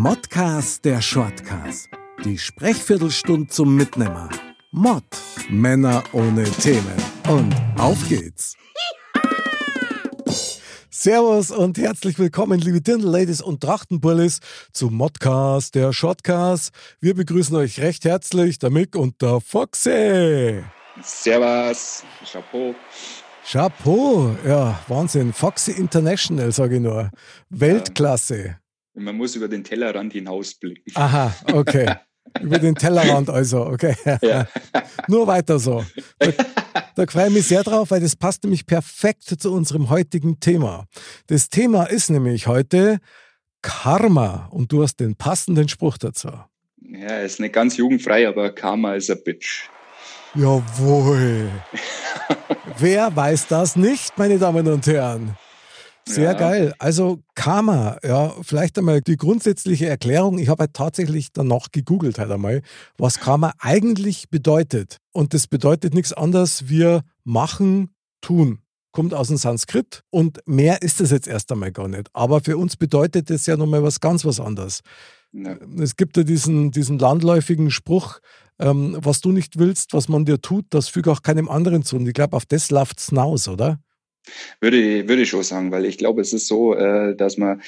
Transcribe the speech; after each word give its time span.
Modcast 0.00 0.84
der 0.84 1.02
Shortcast. 1.02 1.88
Die 2.24 2.38
Sprechviertelstunde 2.38 3.48
zum 3.48 3.74
Mitnehmer. 3.74 4.28
Mod. 4.70 5.02
Männer 5.50 6.04
ohne 6.12 6.44
Themen. 6.44 6.94
Und 7.28 7.52
auf 7.76 7.98
geht's. 8.08 8.54
Servus 10.88 11.50
und 11.50 11.78
herzlich 11.78 12.16
willkommen, 12.16 12.60
liebe 12.60 12.80
Dirndl-Ladies 12.80 13.42
und 13.42 13.60
Trachtenbullis, 13.60 14.38
zum 14.72 14.94
Modcast 14.94 15.74
der 15.74 15.92
Shortcast. 15.92 16.70
Wir 17.00 17.14
begrüßen 17.14 17.56
euch 17.56 17.80
recht 17.80 18.04
herzlich, 18.04 18.60
der 18.60 18.70
Mick 18.70 18.94
und 18.94 19.20
der 19.20 19.40
Foxy. 19.40 20.62
Servus, 21.02 22.04
Chapeau. 22.24 22.72
Chapeau, 23.44 24.36
ja, 24.46 24.78
Wahnsinn. 24.86 25.32
Foxy 25.32 25.72
International, 25.72 26.52
sage 26.52 26.76
ich 26.76 26.82
nur. 26.82 27.10
Weltklasse. 27.50 28.58
Ja, 28.98 29.04
man 29.04 29.16
muss 29.16 29.36
über 29.36 29.46
den 29.46 29.62
Tellerrand 29.62 30.12
hinausblicken. 30.12 30.92
Aha, 30.96 31.32
okay. 31.52 31.94
über 32.42 32.58
den 32.58 32.74
Tellerrand 32.74 33.30
also, 33.30 33.64
okay. 33.64 33.94
Ja. 34.22 34.48
nur 35.08 35.26
weiter 35.26 35.60
so. 35.60 35.84
Da, 36.18 36.32
da 36.96 37.06
freue 37.06 37.28
ich 37.28 37.34
mich 37.34 37.46
sehr 37.46 37.62
drauf, 37.62 37.92
weil 37.92 38.00
das 38.00 38.16
passt 38.16 38.42
nämlich 38.42 38.66
perfekt 38.66 39.22
zu 39.22 39.52
unserem 39.52 39.88
heutigen 39.88 40.40
Thema. 40.40 40.86
Das 41.28 41.48
Thema 41.48 41.84
ist 41.84 42.10
nämlich 42.10 42.48
heute 42.48 42.98
Karma 43.62 44.48
und 44.50 44.72
du 44.72 44.82
hast 44.82 44.96
den 44.96 45.14
passenden 45.14 45.68
Spruch 45.68 45.96
dazu. 45.98 46.30
Ja, 46.80 47.20
ist 47.20 47.38
nicht 47.38 47.52
ganz 47.52 47.76
jugendfrei, 47.76 48.26
aber 48.26 48.50
Karma 48.50 48.94
ist 48.94 49.10
a 49.10 49.14
bitch. 49.14 49.68
Jawohl. 50.34 51.50
Wer 52.78 53.14
weiß 53.14 53.46
das 53.46 53.76
nicht, 53.76 54.18
meine 54.18 54.38
Damen 54.38 54.66
und 54.66 54.86
Herren? 54.86 55.36
Sehr 56.08 56.32
ja. 56.32 56.38
geil. 56.38 56.74
Also 56.78 57.20
Karma, 57.34 57.98
ja, 58.02 58.32
vielleicht 58.42 58.78
einmal 58.78 59.00
die 59.00 59.16
grundsätzliche 59.16 59.86
Erklärung. 59.86 60.38
Ich 60.38 60.48
habe 60.48 60.62
halt 60.62 60.74
tatsächlich 60.74 61.32
danach 61.32 61.68
gegoogelt 61.70 62.18
halt 62.18 62.30
einmal, 62.30 62.62
was 62.96 63.20
Karma 63.20 63.52
eigentlich 63.58 64.30
bedeutet. 64.30 64.98
Und 65.12 65.34
das 65.34 65.46
bedeutet 65.46 65.94
nichts 65.94 66.12
anderes 66.12 66.68
wie 66.68 67.00
machen, 67.24 67.90
tun. 68.20 68.60
Kommt 68.92 69.12
aus 69.14 69.28
dem 69.28 69.36
Sanskrit 69.36 70.02
und 70.10 70.40
mehr 70.46 70.82
ist 70.82 71.00
es 71.00 71.10
jetzt 71.10 71.28
erst 71.28 71.52
einmal 71.52 71.72
gar 71.72 71.88
nicht. 71.88 72.08
Aber 72.14 72.40
für 72.40 72.56
uns 72.56 72.76
bedeutet 72.76 73.30
das 73.30 73.46
ja 73.46 73.56
nochmal 73.56 73.82
was 73.82 74.00
ganz 74.00 74.24
was 74.24 74.40
anderes. 74.40 74.80
Ja. 75.32 75.56
Es 75.78 75.96
gibt 75.96 76.16
ja 76.16 76.22
diesen, 76.22 76.70
diesen 76.70 76.98
landläufigen 76.98 77.70
Spruch, 77.70 78.18
ähm, 78.58 78.96
was 79.00 79.20
du 79.20 79.30
nicht 79.30 79.58
willst, 79.58 79.92
was 79.92 80.08
man 80.08 80.24
dir 80.24 80.40
tut, 80.40 80.64
das 80.70 80.88
füge 80.88 81.12
auch 81.12 81.22
keinem 81.22 81.48
anderen 81.48 81.82
zu. 81.82 81.96
Und 81.96 82.08
ich 82.08 82.14
glaube, 82.14 82.36
auf 82.36 82.46
das 82.46 82.70
läuft 82.70 82.98
es 82.98 83.10
hinaus, 83.10 83.46
oder? 83.46 83.78
Würde, 84.60 85.08
würde 85.08 85.22
ich 85.22 85.28
schon 85.28 85.42
sagen, 85.42 85.70
weil 85.72 85.84
ich 85.84 85.98
glaube, 85.98 86.20
es 86.20 86.32
ist 86.32 86.46
so, 86.46 86.74
äh, 86.74 87.14
dass 87.16 87.36
man 87.36 87.62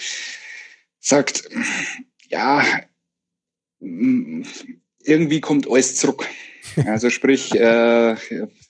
sagt, 1.00 1.48
ja, 2.28 2.64
irgendwie 3.80 5.40
kommt 5.40 5.70
alles 5.70 5.96
zurück. 5.96 6.26
Also 6.86 7.10
sprich, 7.10 7.54
äh, 7.54 8.16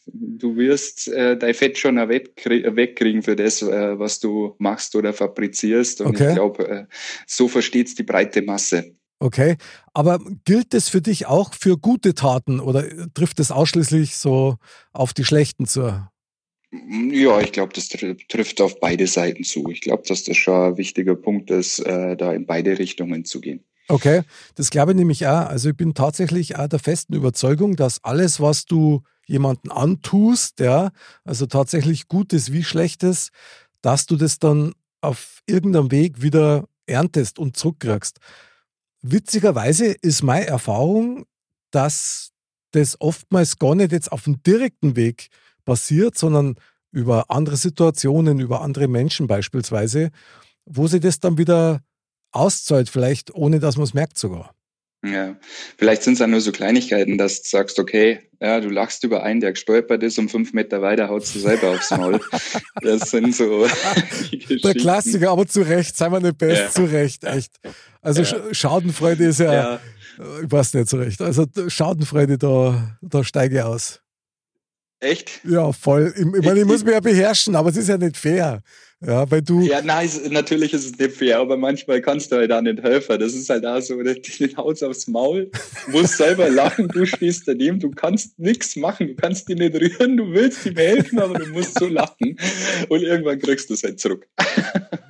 du 0.07 0.57
wirst 0.57 1.09
äh, 1.09 1.37
dein 1.37 1.55
Fett 1.55 1.79
schon 1.79 1.97
wegkriegen 1.97 3.23
für 3.23 3.37
das, 3.37 3.63
äh, 3.63 3.99
was 3.99 4.21
du 4.21 4.55
machst 4.59 4.95
oder 4.97 5.13
fabrizierst. 5.13 6.01
Und 6.01 6.09
okay. 6.09 6.29
ich 6.29 6.35
glaube, 6.35 6.69
äh, 6.69 6.87
so 7.27 7.49
versteht 7.49 7.89
es 7.89 7.95
die 7.95 8.03
breite 8.03 8.43
Masse. 8.43 8.95
Okay, 9.23 9.57
aber 9.93 10.19
gilt 10.47 10.73
das 10.73 10.89
für 10.89 11.03
dich 11.03 11.27
auch 11.27 11.53
für 11.53 11.77
gute 11.77 12.15
Taten 12.15 12.59
oder 12.59 12.87
trifft 13.13 13.39
es 13.39 13.51
ausschließlich 13.51 14.17
so 14.17 14.57
auf 14.93 15.13
die 15.13 15.27
schlechten 15.27 15.67
zu? 15.67 16.09
Ja, 16.73 17.41
ich 17.41 17.51
glaube, 17.53 17.73
das 17.73 17.89
trifft 17.89 18.61
auf 18.61 18.79
beide 18.79 19.07
Seiten 19.07 19.43
zu. 19.43 19.69
Ich 19.71 19.81
glaube, 19.81 20.05
dass 20.07 20.25
das 20.25 20.37
schon 20.37 20.73
ein 20.73 20.77
wichtiger 20.77 21.17
Punkt 21.17 21.51
ist, 21.51 21.81
äh, 21.81 22.17
da 22.17 22.33
in 22.33 22.47
beide 22.47 22.79
Richtungen 22.79 23.25
zu 23.25 23.41
gehen. 23.41 23.65
Okay, 23.89 24.23
das 24.55 24.71
glaube 24.71 24.93
ich 24.93 24.97
nämlich 24.97 25.27
auch. 25.27 25.49
Also 25.49 25.71
ich 25.71 25.77
bin 25.77 25.95
tatsächlich 25.95 26.57
auch 26.57 26.69
der 26.69 26.79
festen 26.79 27.15
Überzeugung, 27.15 27.75
dass 27.75 28.05
alles, 28.05 28.41
was 28.41 28.67
du 28.67 29.03
jemanden 29.27 29.73
antust, 29.73 30.61
ja, 30.61 30.93
also 31.25 31.47
tatsächlich 31.47 32.07
Gutes 32.07 32.53
wie 32.53 32.63
Schlechtes, 32.63 33.31
dass 33.83 34.07
du 34.07 34.15
das 34.17 34.39
dann 34.39 34.75
auf 35.01 35.41
irgendeinem 35.47 35.91
Weg 35.91 36.23
wieder 36.23 36.69
erntest 36.87 37.41
und 37.41 37.57
zurückkriegst. 37.57 38.19
Witzigerweise 39.03 39.87
ist 40.03 40.23
meine 40.23 40.47
Erfahrung, 40.47 41.27
dass 41.73 42.31
das 42.73 43.01
oftmals 43.01 43.59
gar 43.59 43.75
nicht 43.75 43.91
jetzt 43.91 44.13
auf 44.13 44.25
dem 44.25 44.41
direkten 44.45 44.95
Weg 44.95 45.31
passiert, 45.65 46.17
sondern 46.17 46.57
über 46.93 47.31
andere 47.31 47.57
Situationen, 47.57 48.41
über 48.41 48.63
andere 48.63 48.89
Menschen 48.89 49.27
beispielsweise, 49.27 50.11
wo 50.67 50.87
sie 50.87 51.01
das 51.01 51.21
dann 51.21 51.39
wieder 51.39 51.81
auszahlt, 52.33 52.89
vielleicht 52.89 53.35
ohne 53.35 53.61
dass 53.61 53.77
man 53.77 53.85
es 53.85 53.95
merkt 53.95 54.19
sogar. 54.19 54.55
Ja, 55.03 55.37
vielleicht 55.79 56.03
sind 56.03 56.15
es 56.15 56.21
auch 56.21 56.27
nur 56.27 56.43
so 56.43 56.53
Kleinigkeiten, 56.53 57.17
dass 57.17 57.41
du 57.41 57.49
sagst, 57.49 57.79
okay, 57.79 58.21
ja, 58.39 58.61
du 58.61 58.69
lachst 58.69 59.03
über 59.03 59.23
einen, 59.23 59.41
der 59.41 59.53
gestolpert 59.53 60.03
ist 60.03 60.19
und 60.19 60.31
fünf 60.31 60.53
Meter 60.53 60.83
weiter 60.83 61.09
haust 61.09 61.35
du 61.35 61.39
selber 61.39 61.71
aufs 61.71 61.91
Maul. 61.91 62.21
Das 62.83 63.11
sind 63.11 63.35
so. 63.35 63.67
der 64.65 64.75
Klassiker, 64.75 65.31
aber 65.31 65.47
zu 65.47 65.63
Recht, 65.63 65.97
sei 65.97 66.09
mal 66.11 66.21
nicht 66.21 66.37
best, 66.37 66.61
ja. 66.61 66.71
zu 66.71 66.85
Recht, 66.85 67.25
echt. 67.25 67.53
Also 68.03 68.23
ja. 68.23 68.55
Schadenfreude 68.55 69.25
ist 69.25 69.41
ja, 69.41 69.53
ja, 69.53 69.81
ich 70.43 70.51
weiß 70.51 70.75
nicht 70.75 70.89
so 70.89 70.99
recht. 70.99 71.21
Also 71.21 71.47
Schadenfreude, 71.69 72.39
da, 72.39 72.97
da 73.01 73.25
steige 73.25 73.57
ich 73.57 73.63
aus. 73.63 74.01
Echt? 75.01 75.41
Ja, 75.45 75.73
voll. 75.73 76.13
Ich, 76.15 76.21
ich 76.21 76.45
meine, 76.45 76.61
ich 76.61 76.67
muss 76.67 76.85
mich 76.85 76.93
ja 76.93 77.01
beherrschen, 77.01 77.57
aber 77.57 77.71
es 77.71 77.77
ist 77.77 77.89
ja 77.89 77.97
nicht 77.97 78.17
fair. 78.17 78.63
Ja, 79.03 79.31
weil 79.31 79.41
du. 79.41 79.63
Ja, 79.63 79.81
nein, 79.81 80.11
natürlich 80.29 80.75
ist 80.75 80.85
es 80.85 80.99
nicht 80.99 81.17
fair, 81.17 81.39
aber 81.39 81.57
manchmal 81.57 82.03
kannst 82.03 82.31
du 82.31 82.37
halt 82.37 82.53
auch 82.53 82.61
nicht 82.61 82.83
helfen. 82.83 83.19
Das 83.19 83.33
ist 83.33 83.49
halt 83.49 83.65
auch 83.65 83.81
so, 83.81 83.97
den 84.03 84.57
Haus 84.59 84.83
aufs 84.83 85.07
Maul, 85.07 85.51
musst 85.87 86.19
selber 86.19 86.51
lachen, 86.51 86.87
du 86.89 87.07
stehst 87.07 87.49
daneben, 87.49 87.81
du 87.81 87.91
kannst 87.91 88.39
nichts 88.39 88.77
machen, 88.77 89.09
du 89.09 89.15
kannst 89.15 89.49
die 89.49 89.55
nicht 89.55 89.75
rühren, 89.75 90.19
du 90.19 90.31
willst 90.33 90.67
ihm 90.67 90.77
helfen, 90.77 91.19
aber 91.19 91.39
du 91.39 91.47
musst 91.47 91.79
so 91.79 91.89
lachen. 91.89 92.37
Und 92.91 93.01
irgendwann 93.01 93.39
kriegst 93.39 93.71
du 93.71 93.75
es 93.75 93.83
halt 93.83 93.99
zurück. 93.99 94.27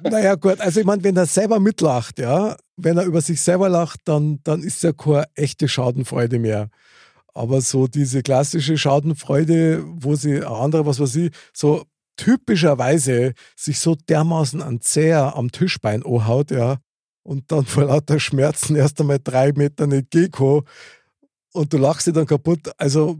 Naja, 0.03 0.35
gut, 0.35 0.59
also 0.61 0.81
ich 0.81 0.87
meine, 0.87 1.05
wenn 1.05 1.15
er 1.19 1.27
selber 1.27 1.61
mitlacht, 1.61 2.19
ja, 2.19 2.57
wenn 2.79 2.97
er 2.97 3.05
über 3.05 3.21
sich 3.21 3.39
selber 3.39 3.69
lacht, 3.69 4.01
dann, 4.07 4.41
dann 4.45 4.63
ist 4.63 4.83
ja 4.83 4.93
keine 4.95 5.25
echte 5.35 5.69
Schadenfreude 5.69 6.39
mehr. 6.39 6.71
Aber 7.35 7.61
so 7.61 7.87
diese 7.87 8.23
klassische 8.23 8.77
Schadenfreude, 8.77 9.85
wo 9.87 10.15
sie 10.15 10.43
andere, 10.45 10.87
was 10.87 11.01
weiß 11.01 11.17
ich, 11.17 11.31
so 11.53 11.85
typischerweise 12.17 13.35
sich 13.57 13.79
so 13.79 13.95
dermaßen 13.95 14.61
an 14.61 14.81
Zeher 14.81 15.37
am 15.37 15.51
Tischbein 15.51 16.05
anhaut, 16.05 16.51
ja, 16.51 16.79
und 17.23 17.51
dann 17.53 17.65
vor 17.65 17.85
lauter 17.85 18.19
Schmerzen 18.19 18.77
erst 18.77 19.01
einmal 19.01 19.21
drei 19.23 19.53
Meter 19.53 19.87
nicht 19.87 20.11
gehen 20.11 20.31
und 21.53 21.73
du 21.73 21.79
lachst 21.79 22.07
dich 22.07 22.15
dann 22.15 22.27
kaputt. 22.27 22.71
Also 22.77 23.19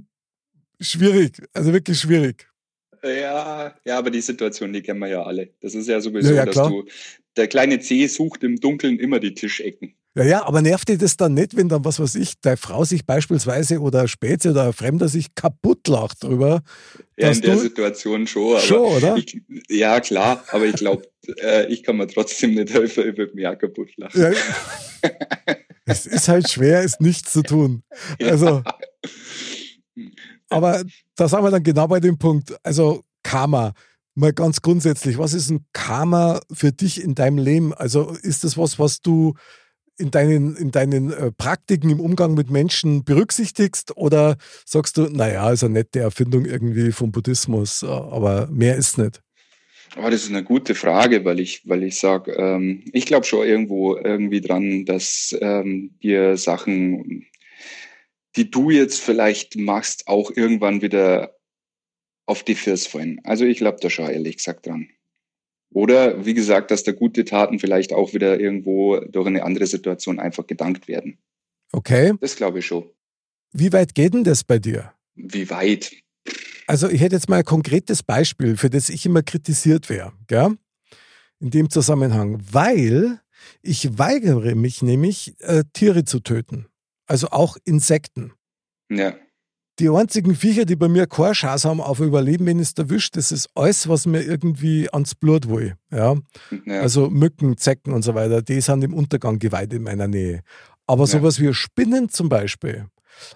schwierig, 0.81 1.43
also 1.53 1.73
wirklich 1.73 1.99
schwierig. 1.99 2.47
Ja, 3.03 3.75
ja, 3.85 3.99
aber 3.99 4.11
die 4.11 4.21
Situation, 4.21 4.73
die 4.73 4.83
kennen 4.83 5.01
wir 5.01 5.09
ja 5.09 5.23
alle. 5.23 5.55
Das 5.61 5.75
ist 5.75 5.89
ja 5.89 6.01
sowieso, 6.01 6.31
ja, 6.31 6.37
ja, 6.37 6.47
dass 6.47 6.57
du, 6.57 6.85
der 7.37 7.49
kleine 7.49 7.81
C 7.81 8.07
sucht 8.07 8.45
im 8.45 8.57
Dunkeln 8.61 8.99
immer 8.99 9.21
die 9.21 9.33
Tischecken. 9.33 9.95
Ja, 10.17 10.25
ja, 10.25 10.45
aber 10.45 10.61
nervt 10.61 10.89
dich 10.89 10.99
das 10.99 11.17
dann 11.17 11.35
nicht, 11.35 11.57
wenn 11.57 11.69
dann, 11.69 11.85
was 11.85 12.01
weiß 12.01 12.17
ich, 12.17 12.41
deine 12.41 12.57
Frau 12.57 12.85
sich 12.85 13.07
beispielsweise 13.07 13.79
oder 13.79 14.09
Spätze 14.09 14.51
oder 14.51 14.67
ein 14.67 14.73
Fremder 14.73 15.09
sich 15.09 15.35
kaputt 15.37 15.87
lacht 15.87 16.25
drüber? 16.25 16.63
Ja, 17.17 17.31
in 17.31 17.41
der 17.41 17.59
Situation 17.59 18.27
schon. 18.27 18.59
schon, 18.61 18.97
oder? 18.97 19.17
Ich, 19.17 19.41
ja, 19.69 20.01
klar, 20.01 20.43
aber 20.49 20.67
ich 20.67 20.75
glaube, 20.75 21.03
äh, 21.41 21.67
ich 21.73 21.85
kann 21.85 21.97
mir 21.97 22.09
trotzdem 22.09 22.55
nicht 22.55 22.73
helfen, 22.73 23.09
ich 23.09 23.17
würde 23.17 23.35
mich 23.35 23.47
auch 23.47 23.57
kaputt 23.57 23.91
lachen. 23.97 24.21
Ja, 24.21 24.33
es 25.85 26.07
ist 26.07 26.27
halt 26.29 26.51
schwer, 26.51 26.83
es 26.83 26.99
nicht 26.99 27.29
zu 27.29 27.43
tun. 27.43 27.85
Also, 28.21 28.63
aber 30.49 30.83
da 31.15 31.29
sind 31.29 31.43
wir 31.43 31.51
dann 31.53 31.63
genau 31.63 31.87
bei 31.87 32.01
dem 32.01 32.19
Punkt. 32.19 32.53
Also, 32.65 33.05
Karma 33.23 33.75
mal 34.15 34.33
ganz 34.33 34.61
grundsätzlich, 34.61 35.19
was 35.19 35.35
ist 35.35 35.51
ein 35.51 35.67
Karma 35.73 36.41
für 36.53 36.73
dich 36.73 37.03
in 37.03 37.15
deinem 37.15 37.39
Leben? 37.39 37.73
Also 37.75 38.11
ist 38.23 38.45
das 38.45 38.57
was, 38.57 38.79
was 38.79 39.01
du 39.01 39.35
in 40.01 40.11
deinen, 40.11 40.57
in 40.57 40.71
deinen 40.71 41.13
äh, 41.13 41.31
Praktiken 41.31 41.91
im 41.91 42.01
Umgang 42.01 42.35
mit 42.35 42.51
Menschen 42.51 43.05
berücksichtigst 43.05 43.97
oder 43.97 44.37
sagst 44.65 44.97
du, 44.97 45.03
naja, 45.03 45.51
ist 45.53 45.63
eine 45.63 45.75
nette 45.75 46.01
Erfindung 46.01 46.47
irgendwie 46.47 46.93
vom 46.93 47.13
Buddhismus, 47.13 47.83
äh, 47.83 47.87
aber 47.87 48.49
mehr 48.51 48.77
ist 48.77 48.99
nicht? 48.99 49.23
Oh, 49.97 50.09
das 50.09 50.23
ist 50.23 50.31
eine 50.31 50.45
gute 50.45 50.75
Frage, 50.75 51.25
weil 51.25 51.41
ich, 51.41 51.69
weil 51.69 51.83
ich 51.83 51.99
sage, 51.99 52.33
ähm, 52.33 52.85
ich 52.93 53.07
glaube 53.07 53.27
schon 53.27 53.47
irgendwo 53.47 53.97
irgendwie 53.97 54.41
dran, 54.41 54.85
dass 54.85 55.37
ähm, 55.41 55.97
dir 56.03 56.37
Sachen, 56.37 57.27
die 58.37 58.51
du 58.51 58.71
jetzt 58.71 59.01
vielleicht 59.01 59.57
machst, 59.57 60.07
auch 60.07 60.31
irgendwann 60.35 60.81
wieder 60.81 61.35
auf 62.27 62.45
die 62.45 62.55
Fürs 62.55 62.87
fallen. 62.87 63.21
Also 63.25 63.45
ich 63.45 63.59
glaube 63.59 63.79
da 63.81 63.91
schon 63.91 64.09
ehrlich 64.09 64.37
gesagt 64.37 64.67
dran. 64.67 64.89
Oder 65.73 66.25
wie 66.25 66.35
gesagt, 66.35 66.71
dass 66.71 66.83
da 66.83 66.93
gute 66.93 67.25
Taten 67.25 67.59
vielleicht 67.59 67.93
auch 67.93 68.13
wieder 68.13 68.41
irgendwo 68.41 68.99
durch 69.01 69.27
eine 69.27 69.45
andere 69.45 69.67
Situation 69.67 70.19
einfach 70.19 70.47
gedankt 70.47 70.89
werden. 70.89 71.19
Okay. 71.73 72.15
Das 72.21 72.37
glaube 72.37 72.59
ich 72.59 72.67
schon. 72.67 72.91
Wie 73.53 73.73
weit 73.73 73.95
geht 73.95 74.15
denn 74.15 74.25
das 74.25 74.43
bei 74.45 74.59
dir? 74.59 74.93
Wie 75.15 75.49
weit? 75.51 75.93
Also 76.67 76.89
ich 76.89 77.01
hätte 77.01 77.17
jetzt 77.17 77.29
mal 77.29 77.39
ein 77.39 77.45
konkretes 77.45 78.03
Beispiel, 78.03 78.57
für 78.57 78.71
das 78.71 78.89
ich 78.89 79.07
immer 79.07 79.23
kritisiert 79.23 79.89
wäre, 79.89 80.13
gell? 80.27 80.57
in 81.41 81.51
dem 81.51 81.71
Zusammenhang, 81.71 82.41
weil 82.53 83.21
Ich 83.63 83.99
weigere 83.99 84.55
mich 84.55 84.83
nämlich, 84.83 85.35
äh, 85.41 85.65
Tiere 85.73 86.05
zu 86.05 86.21
töten. 86.21 86.67
Also 87.07 87.29
auch 87.29 87.57
Insekten. 87.65 88.35
Ja. 88.91 89.15
Die 89.81 89.89
einzigen 89.89 90.35
Viecher, 90.35 90.67
die 90.67 90.77
bei 90.77 90.89
mir 90.89 91.07
keine 91.07 91.33
Chance 91.33 91.67
haben 91.69 91.81
auf 91.81 92.01
Überleben, 92.01 92.45
wenn 92.45 92.59
es 92.61 92.75
erwischt, 92.75 93.17
das 93.17 93.33
ist 93.33 93.49
alles, 93.55 93.89
was 93.89 94.05
mir 94.07 94.23
irgendwie 94.23 94.91
ans 94.93 95.15
Blut 95.15 95.49
will. 95.49 95.75
Ja? 95.91 96.17
ja. 96.67 96.81
Also 96.81 97.09
Mücken, 97.09 97.57
Zecken 97.57 97.95
und 97.95 98.03
so 98.03 98.15
weiter, 98.15 98.43
die 98.43 98.61
sind 98.61 98.85
im 98.85 98.93
Untergang 98.93 99.39
geweiht 99.39 99.73
in 99.73 99.83
meiner 99.83 100.07
Nähe. 100.07 100.43
Aber 100.87 101.05
Ja. 101.05 101.07
sowas 101.07 101.41
wie 101.41 101.55
Spinnen 101.55 102.11
zum 102.11 102.29
Beispiel 102.29 102.87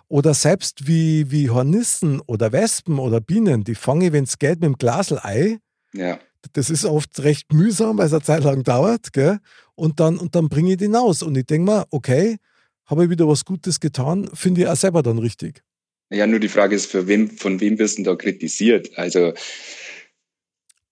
oder 0.08 0.34
selbst 0.34 0.86
wie, 0.86 1.30
wie 1.30 1.48
Hornissen 1.48 2.20
oder 2.26 2.52
Wespen 2.52 2.98
oder 2.98 3.20
Bienen, 3.20 3.64
die 3.64 3.74
fange 3.74 4.06
ich, 4.06 4.12
wenn 4.12 4.24
es 4.24 4.38
geht, 4.38 4.60
mit 4.60 4.64
dem 4.64 4.76
Glasel-Ei. 4.76 5.58
ja. 5.94 6.18
Das 6.52 6.68
ist 6.68 6.84
oft 6.84 7.22
recht 7.22 7.54
mühsam, 7.54 7.96
weil 7.96 8.04
es 8.04 8.12
eine 8.12 8.20
Zeit 8.20 8.44
lang 8.44 8.64
dauert. 8.64 9.14
Gell? 9.14 9.38
Und 9.76 9.98
dann, 9.98 10.18
und 10.18 10.34
dann 10.34 10.50
bringe 10.50 10.72
ich 10.72 10.76
die 10.76 10.92
raus. 10.92 11.22
Und 11.22 11.38
ich 11.38 11.46
denke 11.46 11.72
mir, 11.72 11.84
okay, 11.88 12.36
habe 12.84 13.04
ich 13.04 13.08
wieder 13.08 13.26
was 13.26 13.46
Gutes 13.46 13.80
getan, 13.80 14.28
finde 14.34 14.60
ich 14.60 14.68
auch 14.68 14.76
selber 14.76 15.02
dann 15.02 15.18
richtig. 15.18 15.62
Ja, 16.10 16.26
nur 16.26 16.38
die 16.38 16.48
Frage 16.48 16.76
ist, 16.76 16.86
für 16.86 17.06
wem, 17.08 17.30
von 17.30 17.60
wem 17.60 17.78
wirst 17.78 17.98
du 17.98 18.02
da 18.02 18.14
kritisiert? 18.14 18.96
Also 18.96 19.32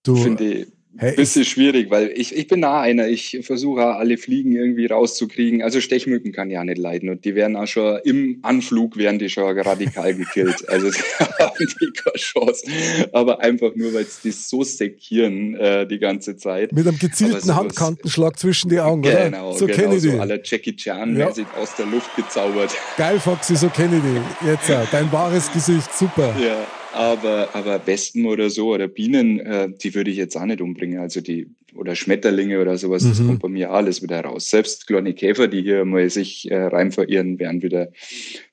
Du, 0.03 0.17
finde 0.17 0.53
ich 0.53 0.67
hey, 0.97 1.15
bisschen 1.15 1.45
schwierig, 1.45 1.89
weil 1.89 2.11
ich, 2.15 2.35
ich 2.35 2.47
bin 2.47 2.61
da 2.61 2.81
einer. 2.81 3.07
Ich 3.07 3.39
versuche 3.41 3.81
auch 3.81 3.95
alle 3.99 4.17
Fliegen 4.17 4.53
irgendwie 4.55 4.85
rauszukriegen. 4.85 5.61
Also 5.61 5.81
Stechmücken 5.81 6.31
kann 6.31 6.49
ich 6.51 6.57
auch 6.57 6.63
nicht 6.63 6.77
leiden. 6.77 7.09
Und 7.09 7.25
die 7.25 7.35
werden 7.35 7.55
auch 7.55 7.67
schon 7.67 7.99
im 8.03 8.39
Anflug 8.41 8.97
werden 8.97 9.19
die 9.19 9.29
schon 9.29 9.43
radikal 9.59 10.13
gekillt. 10.13 10.55
Also 10.67 10.89
sie 10.91 11.01
haben 11.19 11.53
die 11.81 11.91
keine 11.91 12.15
Chance. 12.15 12.65
Aber 13.11 13.39
einfach 13.41 13.75
nur, 13.75 13.93
weil 13.93 14.05
sie 14.05 14.19
die 14.29 14.31
so 14.31 14.63
sekieren 14.63 15.55
äh, 15.55 15.85
die 15.87 15.99
ganze 15.99 16.35
Zeit. 16.37 16.71
mit 16.71 16.87
einem 16.87 16.97
gezielten 16.97 17.39
sowas- 17.41 17.55
Handkantenschlag 17.55 18.39
zwischen 18.39 18.69
die 18.69 18.79
Augen, 18.79 19.01
Genau, 19.03 19.49
oder? 19.49 19.57
So 19.57 19.65
genau 19.67 19.77
kenne 19.79 19.95
ich 19.95 20.01
so 20.01 20.19
aller 20.19 20.39
Jackie 20.43 20.75
Chan-mäßig 20.75 21.45
aus 21.59 21.75
der 21.75 21.85
Luft 21.87 22.15
gezaubert. 22.15 22.71
Geil, 22.97 23.19
Foxy, 23.19 23.55
so 23.55 23.69
kenne 23.69 23.97
ich 23.97 24.01
die. 24.03 24.47
Jetzt, 24.47 24.69
äh, 24.69 24.77
dein 24.91 25.11
wahres 25.11 25.51
Gesicht, 25.51 25.93
super. 25.95 26.33
Ja, 26.39 26.65
aber, 26.93 27.49
aber 27.53 27.85
Wespen 27.87 28.25
oder 28.25 28.49
so 28.49 28.73
oder 28.73 28.87
Bienen, 28.87 29.39
äh, 29.39 29.69
die 29.71 29.93
würde 29.95 30.11
ich 30.11 30.17
jetzt 30.17 30.35
auch 30.35 30.45
nicht 30.45 30.61
umbringen. 30.61 30.99
Also 30.99 31.21
die, 31.21 31.47
oder 31.75 31.95
Schmetterlinge 31.95 32.61
oder 32.61 32.77
sowas, 32.77 33.03
das 33.03 33.19
Mhm. 33.19 33.27
kommt 33.27 33.41
bei 33.41 33.49
mir 33.49 33.71
alles 33.71 34.01
wieder 34.01 34.21
raus. 34.21 34.49
Selbst 34.49 34.87
kleine 34.87 35.13
Käfer, 35.13 35.47
die 35.47 35.61
hier 35.61 35.85
mal 35.85 36.09
sich 36.09 36.49
äh, 36.51 36.55
rein 36.55 36.91
verirren, 36.91 37.39
werden 37.39 37.61
wieder 37.61 37.89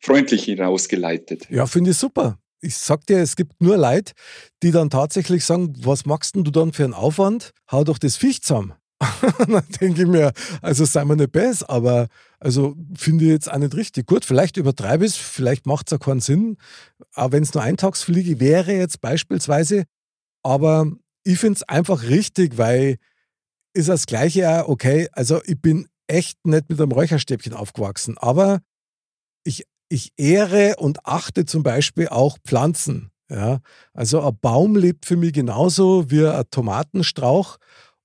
freundlich 0.01 0.45
hinausgeleitet. 0.45 1.49
Ja, 1.51 1.67
finde 1.67 1.91
ich 1.91 1.97
super. 1.97 2.39
Ich 2.63 2.77
sag 2.77 3.07
dir, 3.07 3.19
es 3.19 3.37
gibt 3.37 3.61
nur 3.63 3.79
Leute, 3.79 4.13
die 4.63 4.71
dann 4.71 4.91
tatsächlich 4.91 5.45
sagen, 5.45 5.73
was 5.83 6.05
machst 6.05 6.35
denn 6.35 6.45
du 6.45 6.51
dann 6.51 6.73
für 6.73 6.85
einen 6.85 6.93
Aufwand? 6.95 7.53
Hau 7.71 7.85
doch 7.85 7.99
das 7.99 8.17
Viech 8.17 8.43
zusammen. 8.43 8.75
dann 9.39 9.65
denke 9.81 10.03
ich 10.03 10.09
mir, 10.09 10.33
also 10.61 10.85
sei 10.85 11.05
mir 11.05 11.17
nicht 11.17 11.33
besser, 11.33 11.71
aber 11.71 12.09
also 12.39 12.77
finde 12.95 13.25
ich 13.25 13.31
jetzt 13.31 13.51
auch 13.51 13.59
nicht 13.59 13.75
richtig. 13.75 14.07
Gut, 14.07 14.25
vielleicht 14.25 14.57
übertreibe 14.57 15.07
ich 15.07 15.13
es, 15.13 15.17
vielleicht 15.17 15.67
macht 15.67 15.91
es 15.91 15.99
auch 15.99 16.05
keinen 16.05 16.21
Sinn, 16.21 16.59
auch 17.15 17.33
wenn 17.33 17.43
es 17.43 17.55
nur 17.55 17.63
Eintagsfliege 17.63 18.41
wäre 18.41 18.73
jetzt 18.73 19.01
beispielsweise. 19.01 19.85
Aber 20.43 20.87
ich 21.25 21.39
finde 21.39 21.57
es 21.57 21.63
einfach 21.63 22.03
richtig, 22.03 22.59
weil 22.59 22.97
ist 23.73 23.89
das 23.89 24.07
Gleiche 24.07 24.65
auch, 24.65 24.69
okay, 24.69 25.09
also 25.13 25.41
ich 25.45 25.61
bin 25.61 25.89
echt 26.07 26.45
nicht 26.45 26.69
mit 26.69 26.81
einem 26.81 26.93
Räucherstäbchen 26.93 27.55
aufgewachsen, 27.55 28.19
aber 28.19 28.61
ich, 29.45 29.65
ich 29.89 30.13
ehre 30.17 30.77
und 30.77 31.07
achte 31.07 31.47
zum 31.47 31.63
Beispiel 31.63 32.09
auch 32.09 32.37
Pflanzen. 32.45 33.11
Ja? 33.31 33.61
Also 33.95 34.21
ein 34.23 34.37
Baum 34.41 34.77
lebt 34.77 35.07
für 35.07 35.17
mich 35.17 35.33
genauso 35.33 36.11
wie 36.11 36.27
ein 36.27 36.45
Tomatenstrauch 36.51 37.59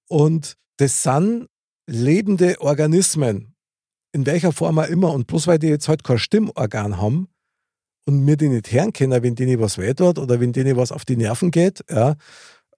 und 0.07 0.55
das 0.77 1.03
sind 1.03 1.47
lebende 1.87 2.59
Organismen, 2.61 3.55
in 4.11 4.25
welcher 4.25 4.51
Form 4.51 4.79
auch 4.79 4.87
immer. 4.87 5.13
Und 5.13 5.27
bloß 5.27 5.47
weil 5.47 5.59
die 5.59 5.67
jetzt 5.67 5.87
halt 5.87 6.03
kein 6.03 6.17
Stimmorgan 6.17 6.97
haben 6.97 7.27
und 8.07 8.23
mir 8.23 8.37
die 8.37 8.49
nicht 8.49 8.71
hören 8.71 8.93
können, 8.93 9.23
wenn 9.23 9.35
denen 9.35 9.59
was 9.59 9.77
weh 9.77 9.93
tut 9.93 10.17
oder 10.19 10.39
wenn 10.39 10.53
denen 10.53 10.77
was 10.77 10.91
auf 10.91 11.05
die 11.05 11.17
Nerven 11.17 11.51
geht, 11.51 11.83
ja, 11.89 12.15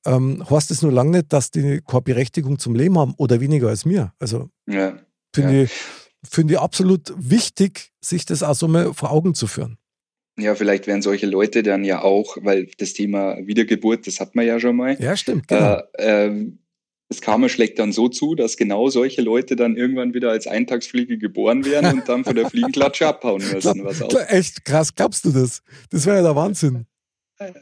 ähm, 0.06 0.44
heißt 0.50 0.72
das 0.72 0.82
nur 0.82 0.92
lange 0.92 1.12
nicht, 1.18 1.34
dass 1.34 1.52
die 1.52 1.82
keine 1.86 2.02
Berechtigung 2.02 2.60
zum 2.60 2.76
Leben 2.76 2.98
haben 2.98 3.14
oder 3.18 3.40
weniger 3.42 3.70
als 3.70 3.86
mir. 3.86 4.14
Also 4.20 4.50
Ja, 4.68 4.98
finde 5.34 5.58
Ja. 5.58 5.64
ich, 5.64 5.72
finde 6.30 6.54
ich 6.56 6.60
absolut 6.60 7.14
wichtig, 7.18 7.92
sich 8.02 8.26
das 8.26 8.44
auch 8.44 8.56
so 8.56 8.68
mal 8.68 8.94
vor 8.94 9.12
Augen 9.12 9.34
zu 9.36 9.48
führen. 9.48 9.78
ja, 10.40 10.54
vielleicht 10.56 10.86
werden 10.88 11.02
solche 11.02 11.26
Leute 11.26 11.64
dann 11.64 11.84
ja 11.84 12.04
auch, 12.04 12.38
weil 12.42 12.68
das 12.78 12.94
Thema 12.94 13.38
Wiedergeburt, 13.46 14.06
das 14.08 14.20
hat 14.20 14.36
man 14.36 14.46
ja 14.46 14.60
schon 14.60 14.76
mal. 14.76 14.96
Ja, 15.02 15.18
stimmt, 15.18 15.48
genau. 15.48 15.82
Äh, 15.98 16.26
ähm, 16.28 16.60
das 17.10 17.22
Karma 17.22 17.48
schlägt 17.48 17.80
dann 17.80 17.94
so 17.94 18.10
zu, 18.10 18.36
dass 18.36 18.58
genau 18.58 18.90
solche 18.90 19.22
Leute 19.22 19.56
dann 19.56 19.78
irgendwann 19.78 20.14
wieder 20.14 20.30
als 20.30 20.46
Eintagsfliege 20.46 21.18
geboren 21.18 21.66
werden 21.66 22.00
und 22.00 22.10
dann 22.10 22.26
von 22.26 22.36
der 22.36 22.50
Fliegenklatsche 22.50 23.08
abhauen 23.08 23.42
müssen. 23.52 23.86
Was 23.86 24.02
auch 24.02 24.14
echt 24.28 24.66
krass, 24.66 24.94
glaubst 24.94 25.24
du 25.24 25.32
das? 25.32 25.64
Das 25.90 26.06
wäre 26.06 26.18
ja 26.18 26.24
der 26.24 26.36
Wahnsinn. 26.36 26.86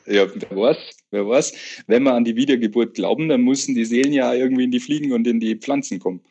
Ja, 0.05 0.25
wer 0.33 0.57
weiß, 0.57 0.77
wer 1.11 1.27
weiß. 1.27 1.53
Wenn 1.87 2.03
wir 2.03 2.13
an 2.13 2.23
die 2.23 2.35
Wiedergeburt 2.35 2.95
glauben, 2.95 3.29
dann 3.29 3.41
müssen 3.41 3.75
die 3.75 3.85
Seelen 3.85 4.13
ja 4.13 4.33
irgendwie 4.33 4.63
in 4.63 4.71
die 4.71 4.79
Fliegen 4.79 5.11
und 5.11 5.27
in 5.27 5.39
die 5.39 5.55
Pflanzen 5.55 5.99
kommen. 5.99 6.21